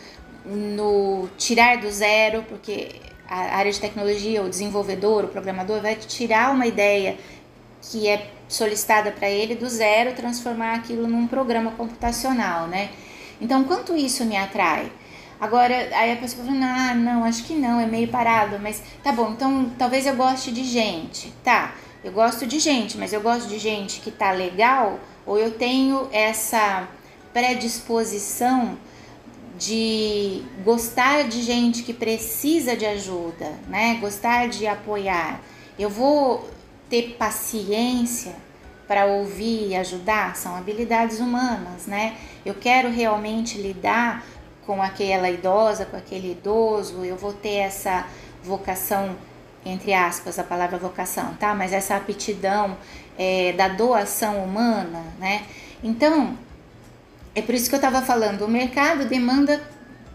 no 0.45 1.27
tirar 1.37 1.77
do 1.77 1.89
zero, 1.89 2.43
porque 2.43 3.01
a 3.27 3.57
área 3.57 3.71
de 3.71 3.79
tecnologia, 3.79 4.43
o 4.43 4.49
desenvolvedor, 4.49 5.25
o 5.25 5.27
programador 5.27 5.81
vai 5.81 5.95
tirar 5.95 6.51
uma 6.51 6.67
ideia 6.67 7.17
que 7.91 8.07
é 8.07 8.29
solicitada 8.47 9.11
para 9.11 9.29
ele 9.29 9.55
do 9.55 9.69
zero, 9.69 10.13
transformar 10.13 10.75
aquilo 10.75 11.07
num 11.07 11.27
programa 11.27 11.71
computacional, 11.71 12.67
né? 12.67 12.89
Então, 13.39 13.63
quanto 13.63 13.95
isso 13.95 14.23
me 14.25 14.35
atrai? 14.35 14.91
Agora, 15.39 15.75
aí 15.93 16.13
a 16.13 16.15
pessoa 16.15 16.45
fala, 16.45 16.57
ah, 16.61 16.95
não, 16.95 17.23
acho 17.23 17.43
que 17.43 17.53
não, 17.53 17.79
é 17.79 17.85
meio 17.85 18.07
parado, 18.07 18.57
mas 18.59 18.81
tá 19.03 19.11
bom, 19.11 19.31
então 19.31 19.69
talvez 19.77 20.05
eu 20.05 20.15
goste 20.15 20.51
de 20.51 20.63
gente. 20.63 21.33
Tá, 21.43 21.75
eu 22.03 22.11
gosto 22.11 22.47
de 22.47 22.59
gente, 22.59 22.97
mas 22.97 23.11
eu 23.11 23.21
gosto 23.21 23.47
de 23.47 23.59
gente 23.59 23.99
que 23.99 24.11
tá 24.11 24.31
legal, 24.31 24.99
ou 25.25 25.37
eu 25.37 25.51
tenho 25.51 26.07
essa 26.11 26.87
predisposição 27.33 28.77
de 29.57 30.43
gostar 30.63 31.23
de 31.23 31.41
gente 31.41 31.83
que 31.83 31.93
precisa 31.93 32.75
de 32.75 32.85
ajuda, 32.85 33.51
né? 33.67 33.97
Gostar 33.99 34.47
de 34.47 34.65
apoiar. 34.67 35.41
Eu 35.77 35.89
vou 35.89 36.49
ter 36.89 37.15
paciência 37.17 38.35
para 38.87 39.05
ouvir 39.05 39.69
e 39.69 39.75
ajudar, 39.75 40.35
são 40.35 40.55
habilidades 40.55 41.19
humanas, 41.19 41.87
né? 41.87 42.15
Eu 42.45 42.53
quero 42.53 42.89
realmente 42.89 43.57
lidar 43.57 44.23
com 44.65 44.81
aquela 44.81 45.29
idosa, 45.29 45.85
com 45.85 45.97
aquele 45.97 46.31
idoso, 46.31 47.03
eu 47.03 47.15
vou 47.15 47.33
ter 47.33 47.55
essa 47.55 48.05
vocação, 48.43 49.15
entre 49.65 49.93
aspas, 49.93 50.37
a 50.37 50.43
palavra 50.43 50.77
vocação, 50.77 51.33
tá? 51.35 51.53
Mas 51.55 51.73
essa 51.73 51.95
aptidão 51.95 52.77
é, 53.17 53.53
da 53.53 53.67
doação 53.67 54.43
humana, 54.43 55.03
né? 55.19 55.43
Então, 55.83 56.37
é 57.33 57.41
por 57.41 57.53
isso 57.53 57.69
que 57.69 57.75
eu 57.75 57.79
estava 57.79 58.01
falando, 58.01 58.43
o 58.43 58.47
mercado 58.47 59.05
demanda 59.05 59.61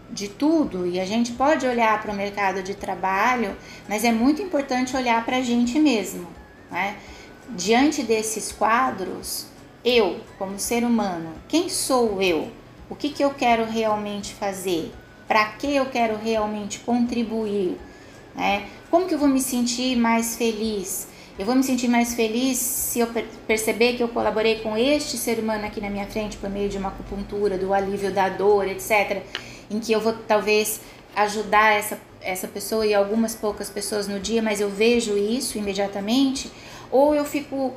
de 0.09 0.27
tudo 0.27 0.85
e 0.85 0.99
a 0.99 1.05
gente 1.05 1.31
pode 1.31 1.65
olhar 1.65 2.01
para 2.01 2.11
o 2.11 2.15
mercado 2.15 2.61
de 2.61 2.75
trabalho, 2.75 3.55
mas 3.87 4.03
é 4.03 4.11
muito 4.11 4.41
importante 4.41 4.95
olhar 4.95 5.23
para 5.25 5.37
a 5.37 5.41
gente 5.41 5.79
mesmo, 5.79 6.27
né? 6.71 6.97
Diante 7.49 8.01
desses 8.01 8.51
quadros, 8.51 9.47
eu, 9.83 10.19
como 10.37 10.57
ser 10.57 10.83
humano, 10.83 11.33
quem 11.47 11.67
sou 11.69 12.21
eu? 12.21 12.49
O 12.89 12.95
que, 12.95 13.09
que 13.09 13.23
eu 13.23 13.31
quero 13.31 13.65
realmente 13.65 14.33
fazer? 14.33 14.91
Para 15.27 15.45
que 15.53 15.75
eu 15.75 15.85
quero 15.85 16.17
realmente 16.17 16.79
contribuir? 16.79 17.77
Né? 18.35 18.67
Como 18.89 19.07
que 19.07 19.13
eu 19.13 19.19
vou 19.19 19.27
me 19.27 19.41
sentir 19.41 19.95
mais 19.95 20.35
feliz? 20.35 21.07
Eu 21.39 21.45
vou 21.45 21.55
me 21.55 21.63
sentir 21.63 21.87
mais 21.87 22.13
feliz 22.13 22.57
se 22.57 22.99
eu 22.99 23.07
perceber 23.47 23.93
que 23.93 24.03
eu 24.03 24.09
colaborei 24.09 24.59
com 24.59 24.77
este 24.77 25.17
ser 25.17 25.39
humano 25.39 25.65
aqui 25.65 25.81
na 25.81 25.89
minha 25.89 26.05
frente 26.05 26.37
por 26.37 26.49
meio 26.49 26.69
de 26.69 26.77
uma 26.77 26.89
acupuntura, 26.89 27.57
do 27.57 27.73
alívio 27.73 28.11
da 28.11 28.29
dor, 28.29 28.67
etc. 28.67 29.23
Em 29.69 29.79
que 29.79 29.91
eu 29.91 29.99
vou 29.99 30.13
talvez 30.27 30.81
ajudar 31.15 31.73
essa, 31.73 31.97
essa 32.21 32.47
pessoa 32.47 32.85
e 32.85 32.93
algumas 32.93 33.35
poucas 33.35 33.69
pessoas 33.69 34.07
no 34.07 34.19
dia, 34.19 34.41
mas 34.41 34.61
eu 34.61 34.69
vejo 34.69 35.17
isso 35.17 35.57
imediatamente. 35.57 36.51
Ou 36.91 37.15
eu 37.15 37.25
fico 37.25 37.73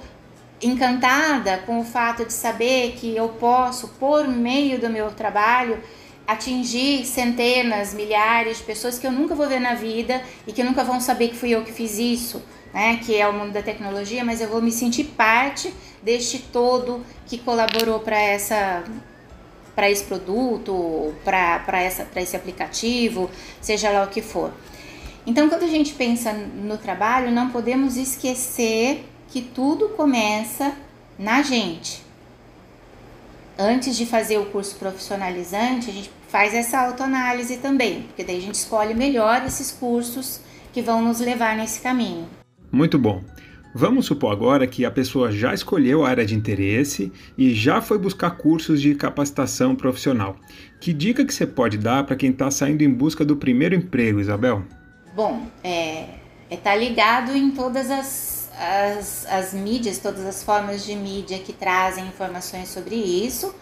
encantada 0.62 1.58
com 1.66 1.80
o 1.80 1.84
fato 1.84 2.24
de 2.24 2.32
saber 2.32 2.92
que 2.92 3.14
eu 3.16 3.28
posso, 3.28 3.88
por 4.00 4.26
meio 4.26 4.80
do 4.80 4.88
meu 4.88 5.10
trabalho, 5.10 5.78
atingir 6.26 7.04
centenas, 7.04 7.92
milhares 7.92 8.58
de 8.58 8.64
pessoas 8.64 8.98
que 8.98 9.06
eu 9.06 9.12
nunca 9.12 9.34
vou 9.34 9.48
ver 9.48 9.60
na 9.60 9.74
vida 9.74 10.22
e 10.46 10.52
que 10.52 10.62
nunca 10.62 10.82
vão 10.82 11.00
saber 11.00 11.28
que 11.28 11.36
fui 11.36 11.50
eu 11.50 11.62
que 11.62 11.72
fiz 11.72 11.98
isso, 11.98 12.42
né? 12.72 12.98
Que 13.04 13.16
é 13.16 13.28
o 13.28 13.32
mundo 13.32 13.52
da 13.52 13.62
tecnologia, 13.62 14.24
mas 14.24 14.40
eu 14.40 14.48
vou 14.48 14.62
me 14.62 14.72
sentir 14.72 15.04
parte 15.04 15.72
deste 16.02 16.38
todo 16.38 17.04
que 17.26 17.38
colaborou 17.38 18.00
para 18.00 18.18
essa 18.18 18.84
para 19.74 19.90
esse 19.90 20.04
produto, 20.04 21.14
para 21.24 21.84
esse 22.22 22.36
aplicativo, 22.36 23.30
seja 23.60 23.90
lá 23.90 24.04
o 24.04 24.08
que 24.08 24.22
for. 24.22 24.52
Então, 25.26 25.48
quando 25.48 25.64
a 25.64 25.68
gente 25.68 25.94
pensa 25.94 26.32
no 26.32 26.76
trabalho, 26.78 27.30
não 27.30 27.50
podemos 27.50 27.96
esquecer 27.96 29.04
que 29.28 29.40
tudo 29.40 29.88
começa 29.90 30.74
na 31.18 31.42
gente. 31.42 32.02
Antes 33.58 33.96
de 33.96 34.04
fazer 34.04 34.38
o 34.38 34.46
curso 34.46 34.76
profissionalizante, 34.76 35.88
a 35.88 35.92
gente 35.92 36.10
faz 36.28 36.52
essa 36.54 36.80
autoanálise 36.80 37.56
também, 37.58 38.02
porque 38.02 38.24
daí 38.24 38.38
a 38.38 38.42
gente 38.42 38.56
escolhe 38.56 38.94
melhor 38.94 39.44
esses 39.46 39.70
cursos 39.70 40.40
que 40.72 40.82
vão 40.82 41.00
nos 41.00 41.20
levar 41.20 41.56
nesse 41.56 41.80
caminho. 41.80 42.28
Muito 42.70 42.98
bom. 42.98 43.22
Vamos 43.74 44.06
supor 44.06 44.30
agora 44.30 44.66
que 44.66 44.84
a 44.84 44.90
pessoa 44.90 45.32
já 45.32 45.52
escolheu 45.52 46.04
a 46.04 46.08
área 46.08 46.24
de 46.24 46.34
interesse 46.34 47.12
e 47.36 47.52
já 47.52 47.80
foi 47.80 47.98
buscar 47.98 48.30
cursos 48.30 48.80
de 48.80 48.94
capacitação 48.94 49.74
profissional. 49.74 50.36
Que 50.80 50.92
dica 50.92 51.24
que 51.24 51.34
você 51.34 51.44
pode 51.46 51.76
dar 51.76 52.04
para 52.04 52.14
quem 52.14 52.30
está 52.30 52.50
saindo 52.50 52.82
em 52.82 52.90
busca 52.90 53.24
do 53.24 53.36
primeiro 53.36 53.74
emprego, 53.74 54.20
Isabel? 54.20 54.62
Bom, 55.16 55.46
é, 55.64 56.06
é 56.48 56.56
tá 56.56 56.76
ligado 56.76 57.36
em 57.36 57.50
todas 57.50 57.90
as 57.90 58.34
as, 58.56 59.26
as 59.26 59.52
mídias, 59.52 59.98
todas 59.98 60.24
as 60.24 60.42
formas 60.42 60.84
de 60.84 60.94
mídia 60.94 61.38
que 61.38 61.52
trazem 61.52 62.06
informações 62.06 62.68
sobre 62.68 62.94
isso. 62.94 63.54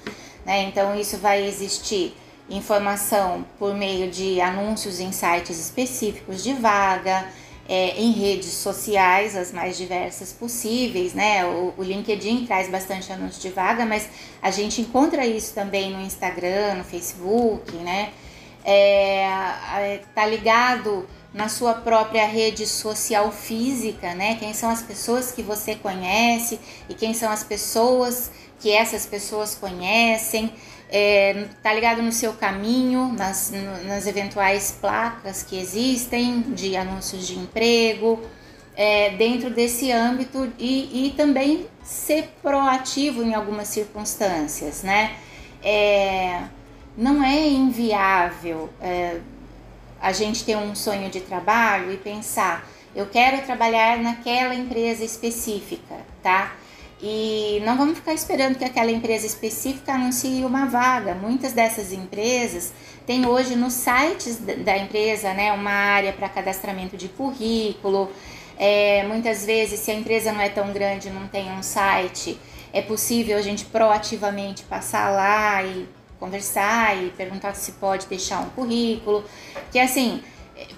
Né? 0.45 0.65
Então, 0.65 0.99
isso 0.99 1.17
vai 1.17 1.47
existir 1.47 2.15
informação 2.51 3.45
por 3.59 3.75
meio 3.75 4.11
de 4.11 4.41
anúncios 4.41 5.01
em 5.01 5.13
sites 5.13 5.59
específicos 5.59 6.43
de 6.43 6.53
vaga, 6.53 7.27
é, 7.69 8.01
em 8.01 8.13
redes 8.13 8.51
sociais, 8.51 9.37
as 9.37 9.53
mais 9.53 9.77
diversas 9.77 10.33
possíveis, 10.33 11.15
né? 11.15 11.45
O, 11.45 11.75
o, 11.79 11.83
LinkedIn 11.83 12.45
traz 12.47 12.69
bastante 12.69 13.13
anúncio 13.13 13.41
de 13.41 13.51
vaga, 13.51 13.87
mas 13.87 14.09
a 14.41 14.51
gente 14.51 14.81
encontra 14.81 15.27
isso 15.27 15.55
também 15.55 15.91
no 15.91 16.01
Instagram, 16.01 16.75
no 16.75 16.85
Facebook, 16.85 17.73
né? 17.77 18.11
É, 18.65 20.01
tá 20.15 20.27
ligado 20.27 21.09
na 21.33 21.49
sua 21.49 21.75
própria 21.75 22.27
rede 22.27 22.67
social 22.67 23.33
física, 23.33 24.15
né? 24.15 24.37
Quem 24.37 24.53
são 24.53 24.69
as 24.69 24.83
pessoas 24.83 25.33
que 25.33 25.43
você 25.43 25.75
conhece 25.75 26.61
e 26.89 26.95
quem 26.95 27.15
são 27.15 27.31
as 27.31 27.43
pessoas 27.43 28.31
que 28.63 28.71
essas 28.71 29.05
pessoas 29.05 29.55
conhecem. 29.55 30.53
É, 30.95 31.47
tá 31.63 31.73
ligado 31.73 32.03
no 32.03 32.13
seu 32.13 32.35
caminho, 32.35 33.15
nas, 33.17 33.51
nas 33.87 34.07
eventuais 34.07 34.77
placas 34.79 35.43
que 35.43 35.59
existem 35.59 36.43
de 36.43 36.77
anúncios 36.77 37.27
de 37.27 37.39
emprego. 37.39 38.21
é, 38.77 39.11
dentro 39.11 39.51
desse 39.51 39.91
âmbito 39.93 40.51
e, 40.59 41.07
e 41.07 41.11
também 41.13 41.67
ser 41.83 42.35
proativo 42.43 43.23
em 43.23 43.35
algumas 43.35 43.69
circunstâncias, 43.69 44.83
né? 44.83 45.17
É, 45.63 46.43
não 46.97 47.23
é 47.23 47.49
inviável 47.49 48.71
é, 48.81 49.19
a 50.01 50.13
gente 50.13 50.45
ter 50.45 50.57
um 50.57 50.75
sonho 50.75 51.11
de 51.11 51.21
trabalho 51.21 51.93
e 51.93 51.97
pensar, 51.97 52.69
eu 52.95 53.07
quero 53.07 53.45
trabalhar 53.45 53.99
naquela 53.99 54.55
empresa 54.55 55.05
específica, 55.05 55.97
tá? 56.23 56.53
E 57.03 57.61
não 57.65 57.77
vamos 57.77 57.99
ficar 57.99 58.15
esperando 58.15 58.57
que 58.57 58.65
aquela 58.65 58.93
empresa 58.93 59.27
específica 59.27 59.93
anuncie 59.93 60.45
uma 60.45 60.67
vaga. 60.67 61.15
Muitas 61.17 61.53
dessas 61.53 61.93
empresas 61.93 62.73
têm 63.05 63.27
hoje 63.27 63.57
nos 63.57 63.73
sites 63.73 64.37
da 64.37 64.79
empresa 64.79 65.35
né, 65.35 65.53
uma 65.53 65.73
área 65.73 66.13
para 66.13 66.29
cadastramento 66.29 66.97
de 66.97 67.09
currículo. 67.09 68.09
É, 68.57 69.03
muitas 69.09 69.45
vezes, 69.45 69.81
se 69.81 69.91
a 69.91 69.95
empresa 69.95 70.33
não 70.33 70.41
é 70.41 70.49
tão 70.49 70.73
grande, 70.73 71.11
não 71.11 71.27
tem 71.27 71.51
um 71.51 71.63
site, 71.63 72.39
é 72.73 72.81
possível 72.81 73.37
a 73.37 73.43
gente 73.43 73.65
proativamente 73.65 74.63
passar 74.63 75.11
lá 75.11 75.61
e 75.65 75.89
conversar 76.21 76.97
e 77.03 77.11
perguntar 77.11 77.55
se 77.55 77.73
pode 77.73 78.07
deixar 78.07 78.39
um 78.39 78.51
currículo. 78.51 79.25
Que 79.73 79.81
assim, 79.81 80.23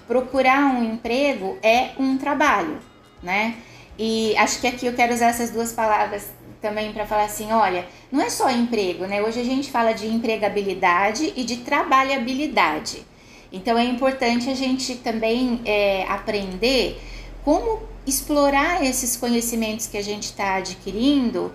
procurar 0.07 0.73
um 0.73 0.83
emprego 0.83 1.55
é 1.61 1.91
um 1.99 2.17
trabalho, 2.17 2.79
né? 3.21 3.55
E 3.97 4.35
acho 4.37 4.59
que 4.59 4.67
aqui 4.67 4.85
eu 4.85 4.93
quero 4.93 5.13
usar 5.13 5.27
essas 5.27 5.51
duas 5.51 5.71
palavras 5.71 6.27
também 6.61 6.91
para 6.91 7.05
falar 7.05 7.25
assim, 7.25 7.51
olha, 7.51 7.85
não 8.11 8.21
é 8.21 8.29
só 8.29 8.49
emprego, 8.49 9.05
né? 9.05 9.21
Hoje 9.21 9.39
a 9.39 9.43
gente 9.43 9.69
fala 9.71 9.93
de 9.93 10.07
empregabilidade 10.07 11.33
e 11.35 11.43
de 11.43 11.57
trabalhabilidade. 11.57 13.05
Então 13.51 13.77
é 13.77 13.85
importante 13.85 14.49
a 14.49 14.55
gente 14.55 14.95
também 14.95 15.61
é, 15.63 16.03
aprender 16.09 16.99
como 17.43 17.83
explorar 18.05 18.83
esses 18.83 19.15
conhecimentos 19.15 19.87
que 19.87 19.97
a 19.97 20.03
gente 20.03 20.23
está 20.23 20.55
adquirindo 20.55 21.53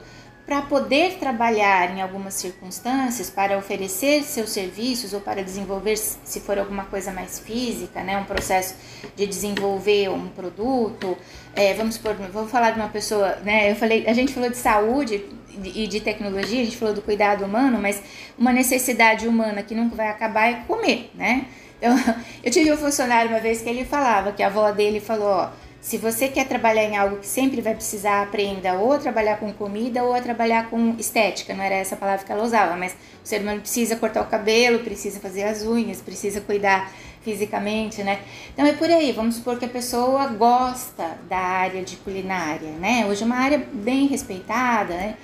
para 0.51 0.63
poder 0.63 1.13
trabalhar 1.21 1.97
em 1.97 2.03
algumas 2.03 2.35
circunstâncias, 2.35 3.31
para 3.31 3.57
oferecer 3.57 4.25
seus 4.25 4.51
serviços 4.51 5.13
ou 5.13 5.21
para 5.21 5.45
desenvolver, 5.45 5.97
se 5.97 6.41
for 6.41 6.59
alguma 6.59 6.87
coisa 6.87 7.13
mais 7.13 7.39
física, 7.39 8.03
né, 8.03 8.19
um 8.19 8.25
processo 8.25 8.75
de 9.15 9.29
desenvolver 9.29 10.09
um 10.11 10.27
produto. 10.27 11.17
É, 11.55 11.73
vamos 11.75 11.97
por, 11.99 12.15
vamos 12.15 12.51
falar 12.51 12.73
de 12.73 12.81
uma 12.81 12.89
pessoa, 12.89 13.37
né? 13.45 13.71
Eu 13.71 13.77
falei, 13.77 14.05
a 14.09 14.13
gente 14.13 14.35
falou 14.35 14.51
de 14.51 14.57
saúde 14.57 15.25
e 15.73 15.87
de 15.87 16.01
tecnologia, 16.01 16.63
a 16.63 16.65
gente 16.65 16.77
falou 16.77 16.95
do 16.95 17.03
cuidado 17.03 17.45
humano, 17.45 17.79
mas 17.81 18.03
uma 18.37 18.53
necessidade 18.53 19.29
humana 19.29 19.63
que 19.63 19.77
nunca 19.77 19.95
vai 19.95 20.09
acabar 20.09 20.51
é 20.51 20.55
comer, 20.67 21.13
né? 21.15 21.47
Então, 21.79 21.97
eu 22.43 22.51
tive 22.51 22.73
um 22.73 22.77
funcionário 22.77 23.31
uma 23.31 23.39
vez 23.39 23.63
que 23.63 23.69
ele 23.69 23.85
falava 23.85 24.33
que 24.33 24.43
a 24.43 24.49
avó 24.49 24.73
dele 24.73 24.99
falou, 24.99 25.29
ó, 25.29 25.51
se 25.81 25.97
você 25.97 26.29
quer 26.29 26.47
trabalhar 26.47 26.85
em 26.85 26.97
algo 26.97 27.17
que 27.17 27.27
sempre 27.27 27.63
vai 27.63 27.75
precisar, 27.75 28.23
aprenda 28.23 28.75
ou 28.75 28.93
a 28.93 28.99
trabalhar 28.99 29.39
com 29.39 29.51
comida 29.53 30.05
ou 30.05 30.15
a 30.15 30.21
trabalhar 30.21 30.69
com 30.69 30.95
estética. 30.99 31.55
Não 31.55 31.65
era 31.65 31.75
essa 31.75 31.97
palavra 31.97 32.25
que 32.25 32.31
ela 32.31 32.45
usava, 32.45 32.77
mas 32.77 32.93
o 32.93 33.27
ser 33.27 33.41
humano 33.41 33.61
precisa 33.61 33.97
cortar 33.97 34.21
o 34.21 34.27
cabelo, 34.27 34.81
precisa 34.81 35.19
fazer 35.21 35.45
as 35.45 35.63
unhas, 35.63 36.03
precisa 36.03 36.41
cuidar 36.43 36.93
fisicamente, 37.23 38.03
né? 38.03 38.21
Então 38.53 38.67
é 38.67 38.75
por 38.75 38.91
aí. 38.91 39.11
Vamos 39.13 39.37
supor 39.37 39.59
que 39.59 39.65
a 39.65 39.69
pessoa 39.69 40.27
gosta 40.27 41.19
da 41.29 41.39
área 41.39 41.83
de 41.83 41.97
culinária, 41.97 42.71
né? 42.73 43.07
Hoje 43.07 43.23
é 43.23 43.27
uma 43.27 43.37
área 43.37 43.67
bem 43.73 44.07
respeitada, 44.07 44.93
né? 44.93 45.17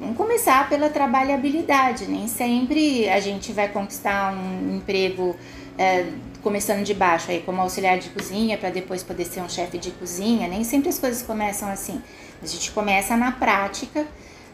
Vamos 0.00 0.16
começar 0.16 0.68
pela 0.70 0.88
trabalhabilidade. 0.88 2.06
Nem 2.06 2.28
sempre 2.28 3.08
a 3.10 3.20
gente 3.20 3.52
vai 3.52 3.68
conquistar 3.68 4.32
um 4.32 4.76
emprego 4.76 5.36
é, 5.76 6.06
começando 6.42 6.84
de 6.84 6.94
baixo, 6.94 7.30
aí 7.30 7.42
como 7.42 7.60
auxiliar 7.60 7.98
de 7.98 8.08
cozinha, 8.10 8.56
para 8.56 8.70
depois 8.70 9.02
poder 9.02 9.24
ser 9.24 9.40
um 9.40 9.48
chefe 9.48 9.78
de 9.78 9.90
cozinha. 9.92 10.48
Nem 10.48 10.64
sempre 10.64 10.88
as 10.88 10.98
coisas 10.98 11.22
começam 11.22 11.68
assim. 11.68 12.02
A 12.42 12.46
gente 12.46 12.70
começa 12.70 13.16
na 13.16 13.32
prática, 13.32 14.06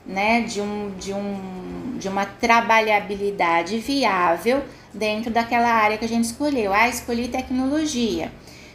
né, 0.06 0.42
de, 0.42 0.60
um, 0.60 0.92
de, 0.98 1.12
um, 1.12 1.96
de 1.98 2.08
uma 2.08 2.26
trabalhabilidade 2.26 3.78
viável 3.78 4.62
dentro 4.92 5.30
daquela 5.30 5.68
área 5.68 5.98
que 5.98 6.04
a 6.04 6.08
gente 6.08 6.24
escolheu. 6.24 6.72
Ah, 6.72 6.88
escolhi 6.88 7.28
tecnologia. 7.28 8.32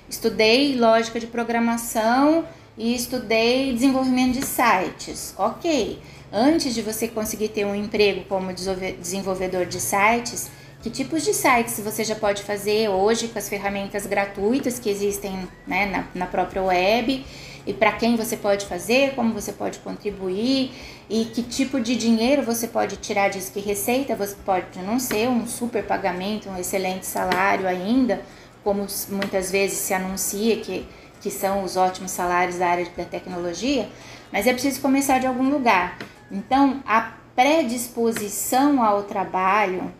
Estudei 0.09 0.75
lógica 0.75 1.19
de 1.19 1.27
programação 1.27 2.45
e 2.77 2.95
estudei 2.95 3.73
desenvolvimento 3.73 4.39
de 4.39 4.45
sites. 4.45 5.35
Ok. 5.37 5.99
Antes 6.31 6.73
de 6.73 6.81
você 6.81 7.07
conseguir 7.07 7.49
ter 7.49 7.65
um 7.65 7.73
emprego 7.73 8.23
como 8.25 8.53
desenvolvedor 8.53 9.65
de 9.65 9.79
sites, 9.79 10.49
que 10.81 10.89
tipos 10.89 11.23
de 11.23 11.33
sites 11.33 11.79
você 11.79 12.03
já 12.03 12.15
pode 12.15 12.43
fazer 12.43 12.89
hoje 12.89 13.27
com 13.27 13.37
as 13.37 13.49
ferramentas 13.49 14.05
gratuitas 14.05 14.79
que 14.79 14.89
existem 14.89 15.47
né, 15.67 15.85
na, 15.85 16.07
na 16.15 16.25
própria 16.25 16.63
web 16.63 17.25
e 17.67 17.73
para 17.73 17.91
quem 17.91 18.15
você 18.15 18.37
pode 18.37 18.65
fazer, 18.65 19.13
como 19.13 19.33
você 19.33 19.51
pode 19.51 19.79
contribuir 19.79 20.71
e 21.09 21.25
que 21.25 21.43
tipo 21.43 21.81
de 21.81 21.95
dinheiro 21.95 22.43
você 22.43 22.67
pode 22.67 22.95
tirar 22.95 23.29
disso, 23.29 23.51
que 23.51 23.59
receita 23.59 24.15
você 24.15 24.35
pode 24.45 24.79
não 24.79 24.99
ser 24.99 25.27
um 25.27 25.45
super 25.45 25.83
pagamento, 25.83 26.49
um 26.49 26.57
excelente 26.57 27.05
salário 27.05 27.67
ainda, 27.67 28.21
como 28.63 28.87
muitas 29.09 29.51
vezes 29.51 29.79
se 29.79 29.93
anuncia 29.93 30.57
que, 30.57 30.87
que 31.19 31.29
são 31.29 31.63
os 31.63 31.75
ótimos 31.75 32.11
salários 32.11 32.57
da 32.57 32.67
área 32.67 32.87
da 32.95 33.03
tecnologia, 33.03 33.89
mas 34.31 34.47
é 34.47 34.53
preciso 34.53 34.79
começar 34.79 35.19
de 35.19 35.27
algum 35.27 35.49
lugar. 35.49 35.97
Então, 36.31 36.81
a 36.85 37.13
predisposição 37.35 38.81
ao 38.81 39.03
trabalho 39.03 39.93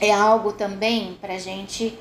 é 0.00 0.12
algo 0.12 0.52
também 0.52 1.16
para 1.20 1.34
a 1.34 1.38
gente 1.38 1.98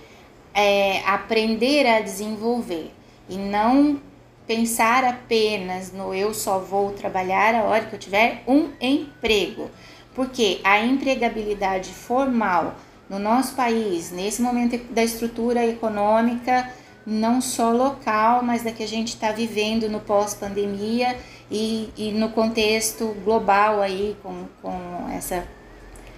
é, 0.54 1.00
aprender 1.06 1.86
a 1.88 2.02
desenvolver 2.02 2.92
e 3.30 3.38
não 3.38 4.00
pensar 4.46 5.04
apenas 5.04 5.92
no 5.92 6.14
eu 6.14 6.34
só 6.34 6.60
vou 6.60 6.92
trabalhar 6.92 7.56
a 7.56 7.64
hora 7.64 7.86
que 7.86 7.96
eu 7.96 8.00
tiver 8.00 8.44
um 8.48 8.70
emprego, 8.80 9.70
porque 10.14 10.60
a 10.64 10.80
empregabilidade 10.80 11.92
formal 11.92 12.76
no 13.10 13.20
nosso 13.20 13.56
país, 13.56 14.12
nesse 14.12 14.42
momento 14.42 14.78
da 14.92 15.04
estrutura 15.04 15.66
econômica, 15.66 16.70
não 17.06 17.42
só 17.42 17.72
local, 17.72 18.42
mas 18.44 18.64
da 18.64 18.72
que 18.72 18.84
a 18.84 18.88
gente 18.88 19.10
está 19.10 19.32
vivendo 19.32 19.90
no 19.90 20.00
pós-pandemia 20.00 21.18
e, 21.52 21.90
e 21.98 22.12
no 22.12 22.30
contexto 22.30 23.08
global 23.24 23.82
aí, 23.82 24.16
com, 24.24 24.46
com 24.62 25.10
essa 25.12 25.46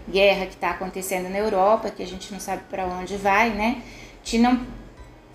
guerra 0.08 0.46
que 0.46 0.54
está 0.54 0.72
acontecendo 0.72 1.30
na 1.30 1.38
Europa, 1.38 1.90
que 1.90 2.04
a 2.04 2.08
gente 2.08 2.32
não 2.32 2.40
sabe 2.40 2.64
para 2.70 2.86
onde 2.86 3.18
vai, 3.18 3.50
né? 3.50 3.82
A 4.34 4.38
não 4.38 4.60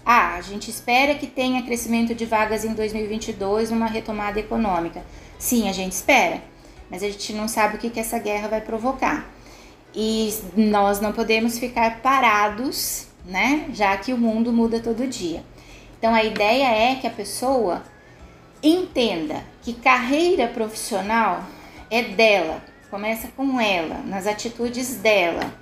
ah, 0.04 0.34
a 0.34 0.40
gente 0.40 0.70
espera 0.70 1.14
que 1.14 1.26
tenha 1.26 1.62
crescimento 1.62 2.14
de 2.14 2.24
vagas 2.24 2.64
em 2.64 2.72
2022, 2.72 3.70
uma 3.70 3.86
retomada 3.86 4.40
econômica. 4.40 5.04
Sim, 5.38 5.68
a 5.68 5.72
gente 5.72 5.92
espera, 5.92 6.42
mas 6.90 7.02
a 7.02 7.06
gente 7.06 7.32
não 7.32 7.46
sabe 7.46 7.76
o 7.76 7.78
que, 7.78 7.90
que 7.90 8.00
essa 8.00 8.18
guerra 8.18 8.48
vai 8.48 8.60
provocar. 8.60 9.30
E 9.94 10.32
nós 10.56 11.00
não 11.00 11.12
podemos 11.12 11.58
ficar 11.58 12.00
parados, 12.00 13.06
né? 13.24 13.66
Já 13.72 13.96
que 13.96 14.12
o 14.12 14.18
mundo 14.18 14.52
muda 14.52 14.80
todo 14.80 15.06
dia. 15.06 15.44
Então 15.98 16.14
a 16.14 16.24
ideia 16.24 16.66
é 16.66 16.94
que 16.96 17.06
a 17.06 17.10
pessoa 17.10 17.82
entenda 18.62 19.44
que 19.62 19.74
carreira 19.74 20.48
profissional 20.48 21.44
é 21.90 22.02
dela, 22.02 22.62
começa 22.90 23.28
com 23.36 23.60
ela, 23.60 24.02
nas 24.04 24.26
atitudes 24.26 24.96
dela. 24.96 25.52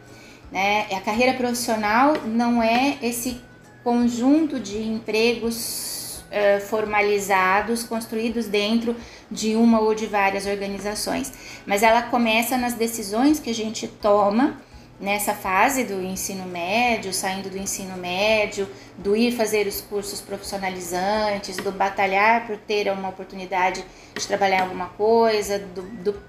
Né? 0.51 0.87
A 0.93 1.01
carreira 1.01 1.35
profissional 1.35 2.15
não 2.25 2.63
é 2.63 2.97
esse 3.03 3.41
conjunto 3.85 4.59
de 4.59 4.83
empregos 4.83 6.25
uh, 6.29 6.61
formalizados, 6.67 7.85
construídos 7.85 8.47
dentro 8.47 8.97
de 9.31 9.55
uma 9.55 9.81
ou 9.81 9.95
de 9.95 10.07
várias 10.07 10.47
organizações, 10.47 11.33
mas 11.67 11.83
ela 11.83 12.03
começa 12.03 12.57
nas 12.57 12.75
decisões 12.75 13.39
que 13.39 13.51
a 13.51 13.55
gente 13.55 13.87
toma 13.87 14.57
nessa 15.01 15.33
fase 15.33 15.85
do 15.85 16.03
ensino 16.03 16.45
médio, 16.45 17.13
saindo 17.13 17.49
do 17.49 17.57
ensino 17.57 17.97
médio, 17.97 18.69
do 18.97 19.15
ir 19.15 19.33
fazer 19.33 19.67
os 19.67 19.81
cursos 19.81 20.21
profissionalizantes, 20.21 21.57
do 21.59 21.71
batalhar 21.71 22.47
por 22.47 22.57
ter 22.57 22.91
uma 22.91 23.11
oportunidade 23.11 23.85
de 24.15 24.27
trabalhar 24.27 24.63
alguma 24.63 24.87
coisa, 24.87 25.59
do, 25.59 25.83
do 25.83 26.21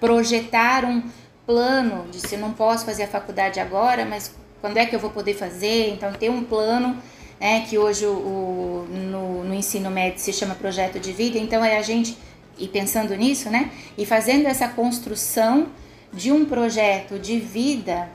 projetar 0.00 0.84
um 0.84 1.02
plano 1.46 2.06
de 2.10 2.20
se 2.20 2.36
não 2.36 2.52
posso 2.52 2.84
fazer 2.84 3.04
a 3.04 3.08
faculdade 3.08 3.58
agora, 3.58 4.04
mas 4.04 4.34
quando 4.60 4.76
é 4.76 4.86
que 4.86 4.94
eu 4.94 5.00
vou 5.00 5.10
poder 5.10 5.34
fazer? 5.34 5.90
Então, 5.90 6.12
ter 6.12 6.30
um 6.30 6.44
plano, 6.44 6.96
né, 7.40 7.64
que 7.68 7.78
hoje 7.78 8.04
o, 8.04 8.10
o 8.10 8.88
no, 8.90 9.44
no, 9.44 9.54
ensino 9.54 9.90
médio 9.90 10.20
se 10.20 10.32
chama 10.32 10.54
projeto 10.54 10.98
de 10.98 11.12
vida, 11.12 11.38
então 11.38 11.64
é 11.64 11.78
a 11.78 11.82
gente 11.82 12.16
ir 12.58 12.68
pensando 12.68 13.14
nisso, 13.14 13.48
né, 13.48 13.70
e 13.96 14.04
fazendo 14.04 14.46
essa 14.46 14.68
construção 14.68 15.68
de 16.12 16.32
um 16.32 16.44
projeto 16.44 17.18
de 17.18 17.38
vida 17.38 18.08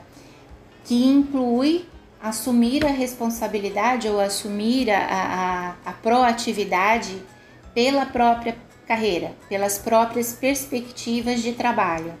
que 0.84 1.04
inclui 1.04 1.86
assumir 2.22 2.84
a 2.84 2.90
responsabilidade 2.90 4.08
ou 4.08 4.20
assumir 4.20 4.90
a, 4.90 5.76
a, 5.84 5.90
a 5.90 5.92
proatividade 5.92 7.22
pela 7.74 8.06
própria 8.06 8.56
carreira, 8.84 9.32
pelas 9.48 9.78
próprias 9.78 10.32
perspectivas 10.32 11.42
de 11.42 11.52
trabalho. 11.52 12.12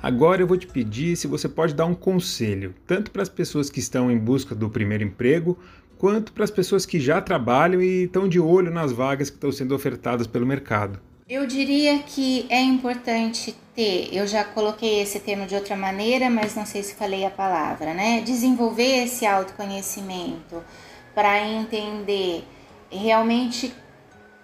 Agora 0.00 0.42
eu 0.42 0.46
vou 0.46 0.56
te 0.56 0.66
pedir 0.66 1.16
se 1.16 1.26
você 1.26 1.48
pode 1.48 1.74
dar 1.74 1.86
um 1.86 1.94
conselho, 1.94 2.74
tanto 2.86 3.10
para 3.10 3.22
as 3.22 3.28
pessoas 3.28 3.68
que 3.68 3.80
estão 3.80 4.10
em 4.10 4.18
busca 4.18 4.54
do 4.54 4.70
primeiro 4.70 5.02
emprego, 5.02 5.58
quanto 5.98 6.32
para 6.32 6.44
as 6.44 6.50
pessoas 6.50 6.86
que 6.86 7.00
já 7.00 7.20
trabalham 7.20 7.82
e 7.82 8.04
estão 8.04 8.28
de 8.28 8.38
olho 8.38 8.70
nas 8.70 8.92
vagas 8.92 9.28
que 9.28 9.36
estão 9.36 9.50
sendo 9.50 9.74
ofertadas 9.74 10.26
pelo 10.26 10.46
mercado? 10.46 11.00
Eu 11.28 11.46
diria 11.46 11.98
que 11.98 12.46
é 12.48 12.62
importante 12.62 13.54
ter, 13.74 14.08
eu 14.12 14.26
já 14.26 14.44
coloquei 14.44 15.02
esse 15.02 15.20
termo 15.20 15.46
de 15.46 15.54
outra 15.54 15.76
maneira, 15.76 16.30
mas 16.30 16.54
não 16.54 16.64
sei 16.64 16.82
se 16.82 16.94
falei 16.94 17.24
a 17.26 17.30
palavra, 17.30 17.92
né? 17.92 18.22
Desenvolver 18.22 19.04
esse 19.04 19.26
autoconhecimento 19.26 20.62
para 21.14 21.46
entender 21.46 22.44
realmente 22.90 23.74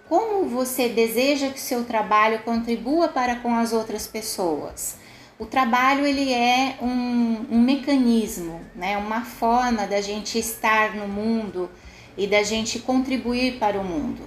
como 0.07 0.47
você 0.47 0.87
deseja 0.87 1.49
que 1.49 1.59
seu 1.59 1.83
trabalho 1.83 2.39
contribua 2.39 3.07
para 3.07 3.37
com 3.37 3.53
as 3.55 3.73
outras 3.73 4.07
pessoas. 4.07 4.97
O 5.37 5.45
trabalho 5.45 6.05
ele 6.05 6.31
é 6.31 6.77
um, 6.81 7.45
um 7.51 7.59
mecanismo, 7.59 8.61
né? 8.75 8.97
uma 8.97 9.21
forma 9.21 9.85
da 9.85 9.99
gente 9.99 10.39
estar 10.39 10.95
no 10.95 11.07
mundo 11.07 11.69
e 12.17 12.25
da 12.25 12.43
gente 12.43 12.79
contribuir 12.79 13.57
para 13.59 13.79
o 13.79 13.83
mundo. 13.83 14.21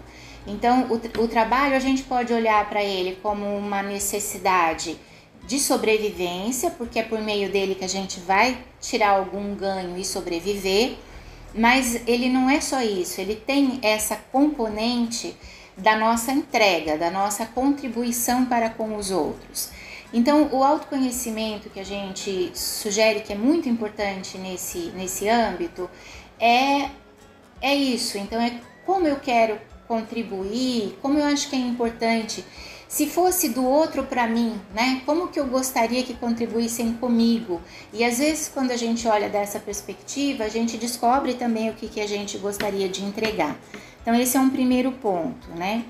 Então, 0.46 0.86
o, 0.90 1.22
o 1.22 1.28
trabalho 1.28 1.74
a 1.74 1.78
gente 1.78 2.02
pode 2.02 2.32
olhar 2.32 2.68
para 2.68 2.82
ele 2.82 3.18
como 3.22 3.56
uma 3.56 3.82
necessidade 3.82 4.98
de 5.46 5.58
sobrevivência, 5.58 6.70
porque 6.70 6.98
é 6.98 7.02
por 7.02 7.20
meio 7.20 7.50
dele 7.50 7.74
que 7.74 7.84
a 7.84 7.88
gente 7.88 8.20
vai 8.20 8.58
tirar 8.80 9.10
algum 9.10 9.54
ganho 9.54 9.96
e 9.96 10.04
sobreviver, 10.04 10.96
mas 11.54 12.06
ele 12.06 12.28
não 12.28 12.50
é 12.50 12.60
só 12.60 12.82
isso, 12.82 13.18
ele 13.18 13.34
tem 13.34 13.78
essa 13.82 14.16
componente 14.30 15.34
da 15.78 15.96
nossa 15.96 16.32
entrega, 16.32 16.98
da 16.98 17.10
nossa 17.10 17.46
contribuição 17.46 18.44
para 18.44 18.68
com 18.68 18.96
os 18.96 19.10
outros. 19.10 19.70
Então, 20.12 20.48
o 20.52 20.64
autoconhecimento 20.64 21.68
que 21.68 21.78
a 21.78 21.84
gente 21.84 22.50
sugere 22.54 23.20
que 23.20 23.32
é 23.32 23.36
muito 23.36 23.68
importante 23.68 24.38
nesse, 24.38 24.90
nesse 24.96 25.28
âmbito 25.28 25.88
é, 26.40 26.90
é 27.60 27.74
isso. 27.74 28.16
Então, 28.16 28.40
é 28.40 28.60
como 28.86 29.06
eu 29.06 29.16
quero 29.16 29.60
contribuir, 29.86 30.98
como 31.02 31.18
eu 31.18 31.24
acho 31.24 31.48
que 31.48 31.56
é 31.56 31.58
importante. 31.58 32.44
Se 32.88 33.06
fosse 33.06 33.50
do 33.50 33.62
outro 33.66 34.04
para 34.04 34.26
mim, 34.26 34.58
né? 34.74 35.02
Como 35.04 35.28
que 35.28 35.38
eu 35.38 35.46
gostaria 35.46 36.02
que 36.02 36.14
contribuíssem 36.14 36.94
comigo? 36.94 37.60
E 37.92 38.02
às 38.02 38.18
vezes, 38.18 38.48
quando 38.48 38.70
a 38.70 38.78
gente 38.78 39.06
olha 39.06 39.28
dessa 39.28 39.60
perspectiva, 39.60 40.44
a 40.44 40.48
gente 40.48 40.78
descobre 40.78 41.34
também 41.34 41.68
o 41.68 41.74
que, 41.74 41.86
que 41.86 42.00
a 42.00 42.06
gente 42.06 42.38
gostaria 42.38 42.88
de 42.88 43.04
entregar. 43.04 43.58
Então, 44.08 44.18
esse 44.18 44.38
é 44.38 44.40
um 44.40 44.48
primeiro 44.48 44.90
ponto, 44.90 45.50
né? 45.50 45.84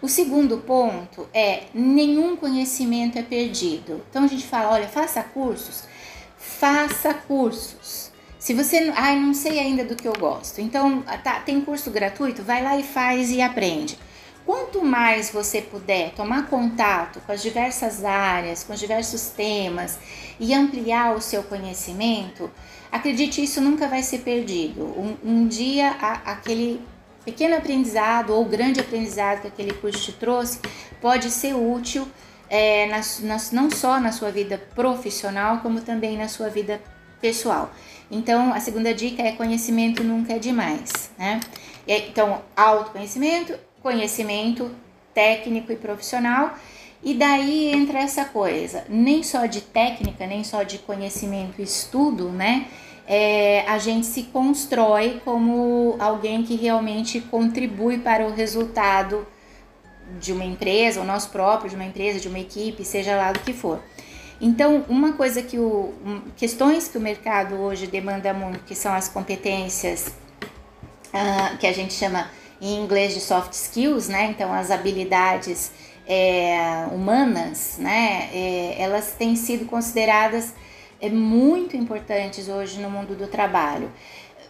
O 0.00 0.08
segundo 0.08 0.58
ponto 0.58 1.28
é 1.34 1.64
nenhum 1.74 2.36
conhecimento 2.36 3.18
é 3.18 3.24
perdido. 3.24 4.04
Então 4.08 4.22
a 4.22 4.28
gente 4.28 4.46
fala, 4.46 4.70
olha, 4.70 4.86
faça 4.86 5.20
cursos, 5.20 5.82
faça 6.38 7.12
cursos. 7.12 8.12
Se 8.38 8.54
você, 8.54 8.92
ai, 8.94 9.18
não 9.18 9.34
sei 9.34 9.58
ainda 9.58 9.84
do 9.84 9.96
que 9.96 10.06
eu 10.06 10.12
gosto. 10.12 10.60
Então, 10.60 11.02
tá, 11.24 11.40
tem 11.40 11.60
curso 11.60 11.90
gratuito, 11.90 12.40
vai 12.40 12.62
lá 12.62 12.78
e 12.78 12.84
faz 12.84 13.32
e 13.32 13.42
aprende. 13.42 13.98
Quanto 14.44 14.84
mais 14.84 15.30
você 15.30 15.60
puder 15.60 16.12
tomar 16.12 16.46
contato 16.46 17.20
com 17.26 17.32
as 17.32 17.42
diversas 17.42 18.04
áreas, 18.04 18.62
com 18.62 18.74
os 18.74 18.78
diversos 18.78 19.30
temas 19.30 19.98
e 20.38 20.54
ampliar 20.54 21.16
o 21.16 21.20
seu 21.20 21.42
conhecimento, 21.42 22.48
acredite, 22.92 23.42
isso 23.42 23.60
nunca 23.60 23.88
vai 23.88 24.04
ser 24.04 24.18
perdido. 24.18 24.84
Um, 24.84 25.16
um 25.24 25.48
dia 25.48 25.96
a, 26.00 26.30
aquele 26.30 26.80
pequeno 27.26 27.56
aprendizado 27.56 28.32
ou 28.32 28.44
grande 28.44 28.80
aprendizado 28.80 29.42
que 29.42 29.48
aquele 29.48 29.74
curso 29.74 30.00
te 30.00 30.12
trouxe 30.12 30.60
pode 31.00 31.28
ser 31.30 31.54
útil 31.54 32.06
é, 32.48 32.86
na, 32.86 33.00
na, 33.22 33.36
não 33.52 33.68
só 33.68 33.98
na 34.00 34.12
sua 34.12 34.30
vida 34.30 34.56
profissional, 34.76 35.58
como 35.58 35.80
também 35.80 36.16
na 36.16 36.28
sua 36.28 36.48
vida 36.48 36.80
pessoal. 37.20 37.72
Então, 38.08 38.54
a 38.54 38.60
segunda 38.60 38.94
dica 38.94 39.22
é 39.22 39.32
conhecimento 39.32 40.04
nunca 40.04 40.34
é 40.34 40.38
demais, 40.38 41.10
né? 41.18 41.40
Então, 41.88 42.42
autoconhecimento, 42.56 43.58
conhecimento 43.82 44.70
técnico 45.12 45.72
e 45.72 45.76
profissional. 45.76 46.56
E 47.02 47.14
daí 47.14 47.72
entra 47.72 47.98
essa 47.98 48.24
coisa, 48.24 48.84
nem 48.88 49.24
só 49.24 49.46
de 49.46 49.60
técnica, 49.60 50.26
nem 50.26 50.44
só 50.44 50.62
de 50.62 50.78
conhecimento 50.78 51.60
e 51.60 51.64
estudo, 51.64 52.30
né? 52.30 52.66
É, 53.06 53.64
a 53.68 53.78
gente 53.78 54.06
se 54.06 54.24
constrói 54.24 55.20
como 55.24 55.96
alguém 56.00 56.42
que 56.42 56.56
realmente 56.56 57.20
contribui 57.20 57.98
para 57.98 58.26
o 58.26 58.32
resultado 58.32 59.26
de 60.20 60.32
uma 60.32 60.44
empresa, 60.44 61.00
ou 61.00 61.06
nós 61.06 61.26
próprios, 61.26 61.70
de 61.70 61.76
uma 61.76 61.84
empresa, 61.84 62.18
de 62.18 62.28
uma 62.28 62.38
equipe, 62.38 62.84
seja 62.84 63.16
lá 63.16 63.32
do 63.32 63.40
que 63.40 63.52
for. 63.52 63.80
Então, 64.40 64.84
uma 64.88 65.12
coisa 65.12 65.40
que 65.40 65.58
o. 65.58 65.94
questões 66.36 66.88
que 66.88 66.98
o 66.98 67.00
mercado 67.00 67.54
hoje 67.54 67.86
demanda 67.86 68.34
muito, 68.34 68.60
que 68.64 68.74
são 68.74 68.92
as 68.92 69.08
competências 69.08 70.12
uh, 71.08 71.56
que 71.58 71.66
a 71.66 71.72
gente 71.72 71.94
chama 71.94 72.28
em 72.60 72.82
inglês 72.82 73.14
de 73.14 73.20
soft 73.20 73.52
skills, 73.52 74.08
né? 74.08 74.26
Então, 74.26 74.52
as 74.52 74.70
habilidades 74.70 75.70
é, 76.06 76.86
humanas, 76.92 77.76
né? 77.78 78.28
É, 78.32 78.76
elas 78.78 79.12
têm 79.18 79.36
sido 79.36 79.64
consideradas 79.66 80.52
é 81.00 81.08
muito 81.08 81.76
importantes 81.76 82.48
hoje 82.48 82.80
no 82.80 82.90
mundo 82.90 83.14
do 83.14 83.26
trabalho. 83.26 83.90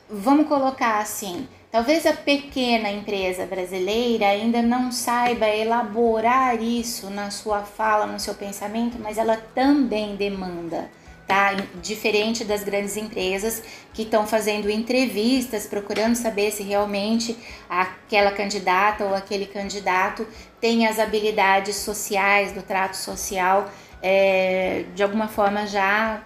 Vamos 0.08 0.46
colocar 0.46 0.98
assim: 0.98 1.48
talvez 1.70 2.06
a 2.06 2.12
pequena 2.12 2.90
empresa 2.90 3.44
brasileira 3.44 4.26
ainda 4.26 4.62
não 4.62 4.92
saiba 4.92 5.48
elaborar 5.48 6.62
isso 6.62 7.10
na 7.10 7.30
sua 7.30 7.62
fala, 7.62 8.06
no 8.06 8.20
seu 8.20 8.34
pensamento, 8.34 8.98
mas 9.00 9.18
ela 9.18 9.36
também 9.54 10.16
demanda. 10.16 10.88
Tá? 11.26 11.54
Diferente 11.82 12.44
das 12.44 12.62
grandes 12.62 12.96
empresas 12.96 13.60
que 13.92 14.02
estão 14.02 14.28
fazendo 14.28 14.70
entrevistas, 14.70 15.66
procurando 15.66 16.14
saber 16.14 16.52
se 16.52 16.62
realmente 16.62 17.36
aquela 17.68 18.30
candidata 18.30 19.04
ou 19.04 19.12
aquele 19.12 19.46
candidato 19.46 20.24
tem 20.60 20.86
as 20.86 21.00
habilidades 21.00 21.74
sociais, 21.74 22.52
do 22.52 22.62
trato 22.62 22.94
social, 22.94 23.68
é, 24.00 24.84
de 24.94 25.02
alguma 25.02 25.26
forma 25.26 25.66
já 25.66 26.22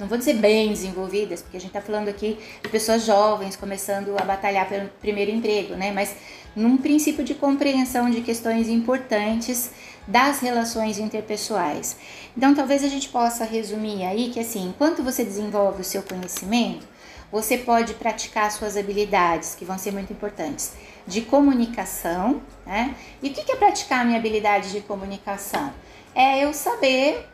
não 0.00 0.08
vou 0.08 0.16
dizer 0.16 0.34
bem 0.34 0.70
desenvolvidas, 0.70 1.42
porque 1.42 1.58
a 1.58 1.60
gente 1.60 1.68
está 1.68 1.82
falando 1.82 2.08
aqui 2.08 2.38
de 2.62 2.70
pessoas 2.70 3.04
jovens 3.04 3.54
começando 3.54 4.16
a 4.18 4.24
batalhar 4.24 4.66
pelo 4.66 4.88
primeiro 5.00 5.30
emprego, 5.30 5.74
né? 5.74 5.92
Mas 5.92 6.16
num 6.56 6.78
princípio 6.78 7.22
de 7.22 7.34
compreensão 7.34 8.10
de 8.10 8.22
questões 8.22 8.68
importantes 8.68 9.70
das 10.08 10.40
relações 10.40 10.98
interpessoais. 10.98 11.96
Então, 12.34 12.54
talvez 12.54 12.82
a 12.82 12.88
gente 12.88 13.10
possa 13.10 13.44
resumir 13.44 14.02
aí 14.04 14.30
que 14.30 14.40
assim, 14.40 14.68
enquanto 14.68 15.02
você 15.02 15.22
desenvolve 15.22 15.82
o 15.82 15.84
seu 15.84 16.02
conhecimento, 16.02 16.88
você 17.30 17.58
pode 17.58 17.94
praticar 17.94 18.50
suas 18.50 18.76
habilidades, 18.76 19.54
que 19.54 19.64
vão 19.64 19.78
ser 19.78 19.92
muito 19.92 20.12
importantes, 20.12 20.72
de 21.06 21.20
comunicação, 21.20 22.40
né? 22.66 22.94
E 23.22 23.28
o 23.28 23.32
que 23.32 23.52
é 23.52 23.56
praticar 23.56 24.00
a 24.00 24.04
minha 24.04 24.18
habilidade 24.18 24.72
de 24.72 24.80
comunicação? 24.80 25.72
É 26.14 26.44
eu 26.44 26.52
saber 26.52 27.28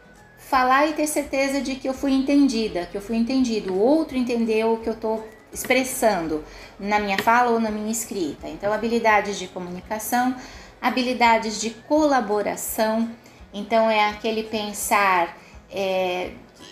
falar 0.48 0.86
e 0.86 0.92
ter 0.92 1.06
certeza 1.06 1.60
de 1.60 1.74
que 1.74 1.88
eu 1.88 1.94
fui 1.94 2.12
entendida, 2.12 2.86
que 2.86 2.96
eu 2.96 3.00
fui 3.00 3.16
entendido, 3.16 3.72
o 3.72 3.78
outro 3.78 4.16
entendeu 4.16 4.74
o 4.74 4.76
que 4.78 4.88
eu 4.88 4.92
estou 4.92 5.28
expressando 5.52 6.44
na 6.78 7.00
minha 7.00 7.18
fala 7.18 7.50
ou 7.50 7.60
na 7.60 7.70
minha 7.70 7.90
escrita. 7.90 8.48
Então, 8.48 8.72
habilidades 8.72 9.38
de 9.38 9.48
comunicação, 9.48 10.36
habilidades 10.80 11.60
de 11.60 11.70
colaboração. 11.70 13.10
Então, 13.52 13.90
é 13.90 14.08
aquele 14.08 14.44
pensar. 14.44 15.36
É, 15.68 16.30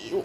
eu, 0.09 0.25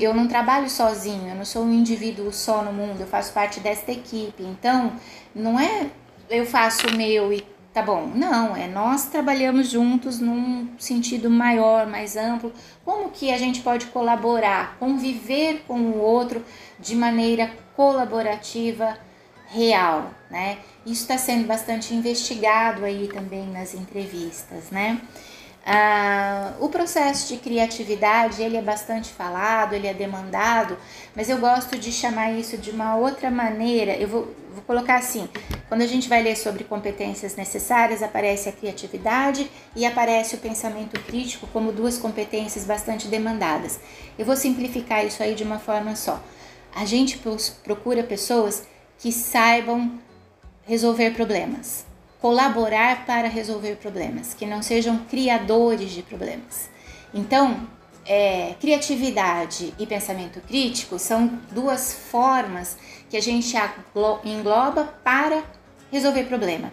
eu 0.00 0.14
não 0.14 0.26
trabalho 0.26 0.68
sozinho, 0.68 1.28
eu 1.28 1.34
não 1.36 1.44
sou 1.44 1.62
um 1.62 1.72
indivíduo 1.72 2.32
só 2.32 2.62
no 2.62 2.72
mundo, 2.72 3.00
eu 3.00 3.06
faço 3.06 3.32
parte 3.32 3.60
desta 3.60 3.92
equipe. 3.92 4.42
Então, 4.42 4.94
não 5.32 5.60
é 5.60 5.86
eu 6.28 6.44
faço 6.46 6.88
o 6.88 6.96
meu 6.96 7.32
e 7.32 7.44
tá 7.72 7.82
bom. 7.82 8.10
Não, 8.14 8.56
é 8.56 8.66
nós 8.66 9.06
trabalhamos 9.06 9.70
juntos 9.70 10.20
num 10.20 10.68
sentido 10.78 11.30
maior, 11.30 11.86
mais 11.86 12.16
amplo. 12.16 12.52
Como 12.84 13.10
que 13.10 13.32
a 13.32 13.38
gente 13.38 13.60
pode 13.60 13.86
colaborar, 13.86 14.76
conviver 14.78 15.64
com 15.66 15.78
o 15.78 15.98
outro 15.98 16.44
de 16.78 16.94
maneira 16.96 17.50
colaborativa, 17.76 18.98
real, 19.48 20.10
né? 20.30 20.58
Isso 20.86 21.02
está 21.02 21.18
sendo 21.18 21.46
bastante 21.46 21.94
investigado 21.94 22.84
aí 22.84 23.08
também 23.08 23.46
nas 23.48 23.74
entrevistas, 23.74 24.70
né? 24.70 25.00
Ah, 25.66 26.54
o 26.58 26.68
processo 26.68 27.28
de 27.28 27.38
criatividade 27.38 28.42
ele 28.42 28.56
é 28.56 28.62
bastante 28.62 29.10
falado, 29.10 29.74
ele 29.74 29.86
é 29.86 29.92
demandado, 29.92 30.76
mas 31.14 31.28
eu 31.28 31.38
gosto 31.38 31.76
de 31.78 31.92
chamar 31.92 32.32
isso 32.32 32.56
de 32.56 32.70
uma 32.70 32.96
outra 32.96 33.30
maneira. 33.30 33.92
Eu 33.92 34.08
vou, 34.08 34.34
vou 34.50 34.62
colocar 34.62 34.96
assim: 34.96 35.28
quando 35.68 35.82
a 35.82 35.86
gente 35.86 36.08
vai 36.08 36.22
ler 36.22 36.36
sobre 36.36 36.64
competências 36.64 37.36
necessárias, 37.36 38.02
aparece 38.02 38.48
a 38.48 38.52
criatividade 38.52 39.50
e 39.74 39.86
aparece 39.86 40.34
o 40.34 40.38
pensamento 40.38 41.00
crítico 41.00 41.46
como 41.52 41.72
duas 41.72 41.98
competências 41.98 42.64
bastante 42.64 43.08
demandadas. 43.08 43.80
Eu 44.18 44.24
vou 44.24 44.36
simplificar 44.36 45.04
isso 45.04 45.22
aí 45.22 45.34
de 45.34 45.44
uma 45.44 45.58
forma 45.58 45.96
só. 45.96 46.22
A 46.74 46.84
gente 46.84 47.20
procura 47.64 48.02
pessoas 48.02 48.64
que 48.98 49.10
saibam 49.10 49.98
resolver 50.66 51.12
problemas 51.12 51.90
colaborar 52.20 53.06
para 53.06 53.28
resolver 53.28 53.76
problemas, 53.76 54.34
que 54.34 54.44
não 54.44 54.62
sejam 54.62 54.98
criadores 55.10 55.90
de 55.90 56.02
problemas. 56.02 56.68
Então, 57.14 57.66
é, 58.10 58.56
criatividade 58.60 59.72
e 59.78 59.86
pensamento 59.86 60.40
crítico 60.40 60.98
são 60.98 61.28
duas 61.52 61.94
formas 62.10 62.76
que 63.08 63.16
a 63.16 63.22
gente 63.22 63.54
engloba 64.24 64.92
para 65.04 65.44
resolver 65.92 66.24
problema. 66.24 66.72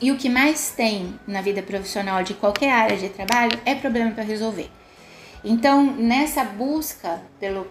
E 0.00 0.12
o 0.12 0.16
que 0.16 0.28
mais 0.28 0.70
tem 0.70 1.18
na 1.26 1.40
vida 1.40 1.60
profissional 1.60 2.22
de 2.22 2.34
qualquer 2.34 2.70
área 2.70 2.96
de 2.96 3.08
trabalho 3.08 3.60
é 3.64 3.74
problema 3.74 4.12
para 4.12 4.22
resolver. 4.22 4.70
Então, 5.42 5.84
nessa 5.84 6.44
busca 6.44 7.20
pelo, 7.40 7.66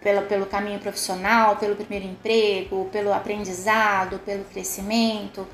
pelo, 0.00 0.22
pelo 0.22 0.46
caminho 0.46 0.78
profissional, 0.78 1.56
pelo 1.56 1.74
primeiro 1.74 2.06
emprego, 2.06 2.88
pelo 2.92 3.12
aprendizado, 3.12 4.20
pelo 4.20 4.44
crescimento, 4.44 5.44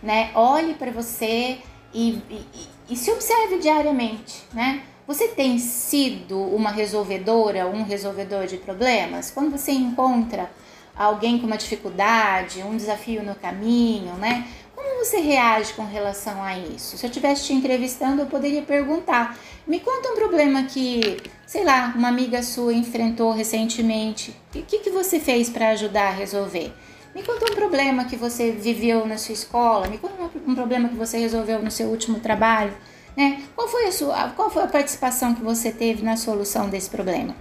né? 0.00 0.30
Olhe 0.32 0.74
para 0.74 0.92
você 0.92 1.58
e, 1.92 2.22
e, 2.30 2.46
e 2.90 2.96
se 2.96 3.10
observe 3.10 3.58
diariamente, 3.58 4.44
né? 4.54 4.84
Você 5.06 5.28
tem 5.28 5.56
sido 5.58 6.36
uma 6.36 6.70
resolvedora, 6.70 7.68
um 7.68 7.84
resolvedor 7.84 8.46
de 8.46 8.56
problemas? 8.56 9.30
Quando 9.30 9.56
você 9.56 9.70
encontra 9.70 10.50
alguém 10.96 11.38
com 11.38 11.46
uma 11.46 11.56
dificuldade, 11.56 12.64
um 12.64 12.76
desafio 12.76 13.22
no 13.22 13.36
caminho, 13.36 14.14
né? 14.14 14.48
Como 14.74 15.04
você 15.04 15.18
reage 15.18 15.74
com 15.74 15.84
relação 15.84 16.42
a 16.42 16.58
isso? 16.58 16.98
Se 16.98 17.06
eu 17.06 17.08
estivesse 17.08 17.44
te 17.44 17.52
entrevistando, 17.52 18.22
eu 18.22 18.26
poderia 18.26 18.62
perguntar: 18.62 19.38
me 19.64 19.78
conta 19.78 20.10
um 20.10 20.16
problema 20.16 20.64
que, 20.64 21.18
sei 21.46 21.62
lá, 21.62 21.94
uma 21.96 22.08
amiga 22.08 22.42
sua 22.42 22.74
enfrentou 22.74 23.30
recentemente. 23.30 24.34
O 24.52 24.62
que, 24.62 24.80
que 24.80 24.90
você 24.90 25.20
fez 25.20 25.48
para 25.48 25.68
ajudar 25.68 26.08
a 26.08 26.14
resolver? 26.14 26.74
Me 27.14 27.22
conta 27.22 27.52
um 27.52 27.54
problema 27.54 28.06
que 28.06 28.16
você 28.16 28.50
viveu 28.50 29.06
na 29.06 29.18
sua 29.18 29.34
escola. 29.34 29.86
Me 29.86 29.98
conta 29.98 30.14
um 30.44 30.54
problema 30.54 30.88
que 30.88 30.96
você 30.96 31.16
resolveu 31.16 31.62
no 31.62 31.70
seu 31.70 31.86
último 31.86 32.18
trabalho. 32.18 32.74
Né? 33.16 33.42
Qual, 33.54 33.66
foi 33.66 33.86
a 33.86 33.92
sua, 33.92 34.28
qual 34.30 34.50
foi 34.50 34.62
a 34.62 34.68
participação 34.68 35.34
que 35.34 35.42
você 35.42 35.72
teve 35.72 36.02
na 36.02 36.16
solução 36.16 36.68
desse 36.68 36.90
problema? 36.90 37.34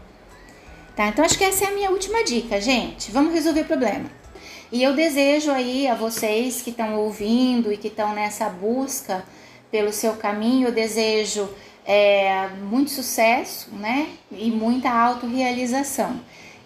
Tá? 0.95 1.07
Então 1.07 1.25
acho 1.25 1.37
que 1.37 1.43
essa 1.43 1.65
é 1.65 1.67
a 1.67 1.71
minha 1.71 1.91
última 1.91 2.23
dica, 2.23 2.61
gente. 2.61 3.11
Vamos 3.11 3.33
resolver 3.33 3.65
problema. 3.65 4.09
E 4.71 4.81
eu 4.81 4.93
desejo 4.93 5.51
aí 5.51 5.87
a 5.87 5.95
vocês 5.95 6.61
que 6.61 6.69
estão 6.69 6.97
ouvindo 6.99 7.71
e 7.71 7.77
que 7.77 7.89
estão 7.89 8.13
nessa 8.15 8.49
busca 8.49 9.23
pelo 9.69 9.91
seu 9.91 10.13
caminho, 10.13 10.69
eu 10.69 10.71
desejo 10.71 11.49
é, 11.85 12.47
muito 12.47 12.89
sucesso, 12.89 13.69
né? 13.75 14.07
E 14.31 14.49
muita 14.49 14.89
autorrealização. 14.89 16.19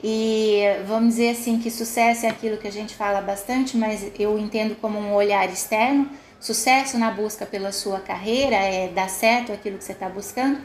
E 0.03 0.61
vamos 0.87 1.15
dizer 1.15 1.31
assim 1.31 1.59
que 1.59 1.69
sucesso 1.69 2.25
é 2.25 2.29
aquilo 2.29 2.57
que 2.57 2.67
a 2.67 2.71
gente 2.71 2.95
fala 2.95 3.19
bastante, 3.19 3.75
mas 3.75 4.11
eu 4.17 4.37
entendo 4.39 4.79
como 4.79 4.97
um 4.97 5.13
olhar 5.13 5.49
externo 5.49 6.09
Sucesso 6.39 6.97
na 6.97 7.11
busca 7.11 7.45
pela 7.45 7.71
sua 7.71 7.99
carreira 7.99 8.55
é 8.55 8.87
dar 8.87 9.09
certo 9.09 9.51
aquilo 9.51 9.77
que 9.77 9.83
você 9.83 9.91
está 9.91 10.07
buscando. 10.07 10.57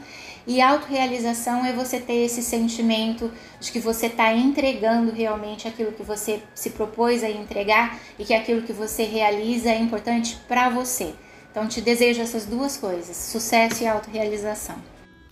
E 0.47 0.61
autorrealização 0.61 1.65
é 1.65 1.73
você 1.73 1.99
ter 1.99 2.23
esse 2.23 2.41
sentimento 2.41 3.31
de 3.59 3.71
que 3.71 3.79
você 3.79 4.05
está 4.05 4.31
entregando 4.31 5.11
realmente 5.11 5.67
aquilo 5.67 5.91
que 5.91 6.03
você 6.03 6.41
se 6.53 6.69
propôs 6.69 7.23
a 7.23 7.29
entregar 7.29 7.99
e 8.17 8.23
que 8.23 8.33
aquilo 8.33 8.61
que 8.61 8.71
você 8.71 9.03
realiza 9.03 9.69
é 9.69 9.79
importante 9.79 10.37
para 10.47 10.69
você. 10.69 11.13
Então, 11.51 11.67
te 11.67 11.81
desejo 11.81 12.21
essas 12.21 12.45
duas 12.45 12.77
coisas: 12.77 13.15
sucesso 13.17 13.83
e 13.83 13.87
autorrealização. 13.87 14.75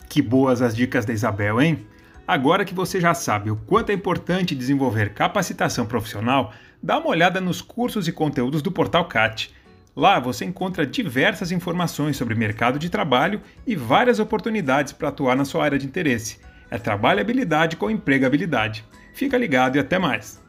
Que 0.09 0.21
boas 0.21 0.61
as 0.61 0.75
dicas 0.75 1.05
da 1.05 1.13
Isabel, 1.13 1.61
hein? 1.61 1.87
Agora 2.27 2.65
que 2.65 2.73
você 2.73 2.99
já 2.99 3.13
sabe 3.13 3.51
o 3.51 3.55
quanto 3.55 3.91
é 3.91 3.93
importante 3.93 4.55
desenvolver 4.55 5.13
capacitação 5.13 5.85
profissional, 5.85 6.53
dá 6.81 6.97
uma 6.97 7.09
olhada 7.09 7.39
nos 7.39 7.61
cursos 7.61 8.07
e 8.07 8.11
conteúdos 8.11 8.61
do 8.61 8.71
Portal 8.71 9.05
CAT. 9.07 9.53
Lá 9.95 10.19
você 10.19 10.43
encontra 10.43 10.85
diversas 10.85 11.51
informações 11.51 12.17
sobre 12.17 12.35
mercado 12.35 12.79
de 12.79 12.89
trabalho 12.89 13.41
e 13.65 13.75
várias 13.75 14.19
oportunidades 14.19 14.91
para 14.91 15.09
atuar 15.09 15.35
na 15.35 15.45
sua 15.45 15.63
área 15.63 15.77
de 15.77 15.85
interesse. 15.85 16.39
É 16.69 16.77
trabalhabilidade 16.77 17.77
com 17.77 17.91
empregabilidade. 17.91 18.83
Fica 19.13 19.37
ligado 19.37 19.75
e 19.75 19.79
até 19.79 19.99
mais! 19.99 20.42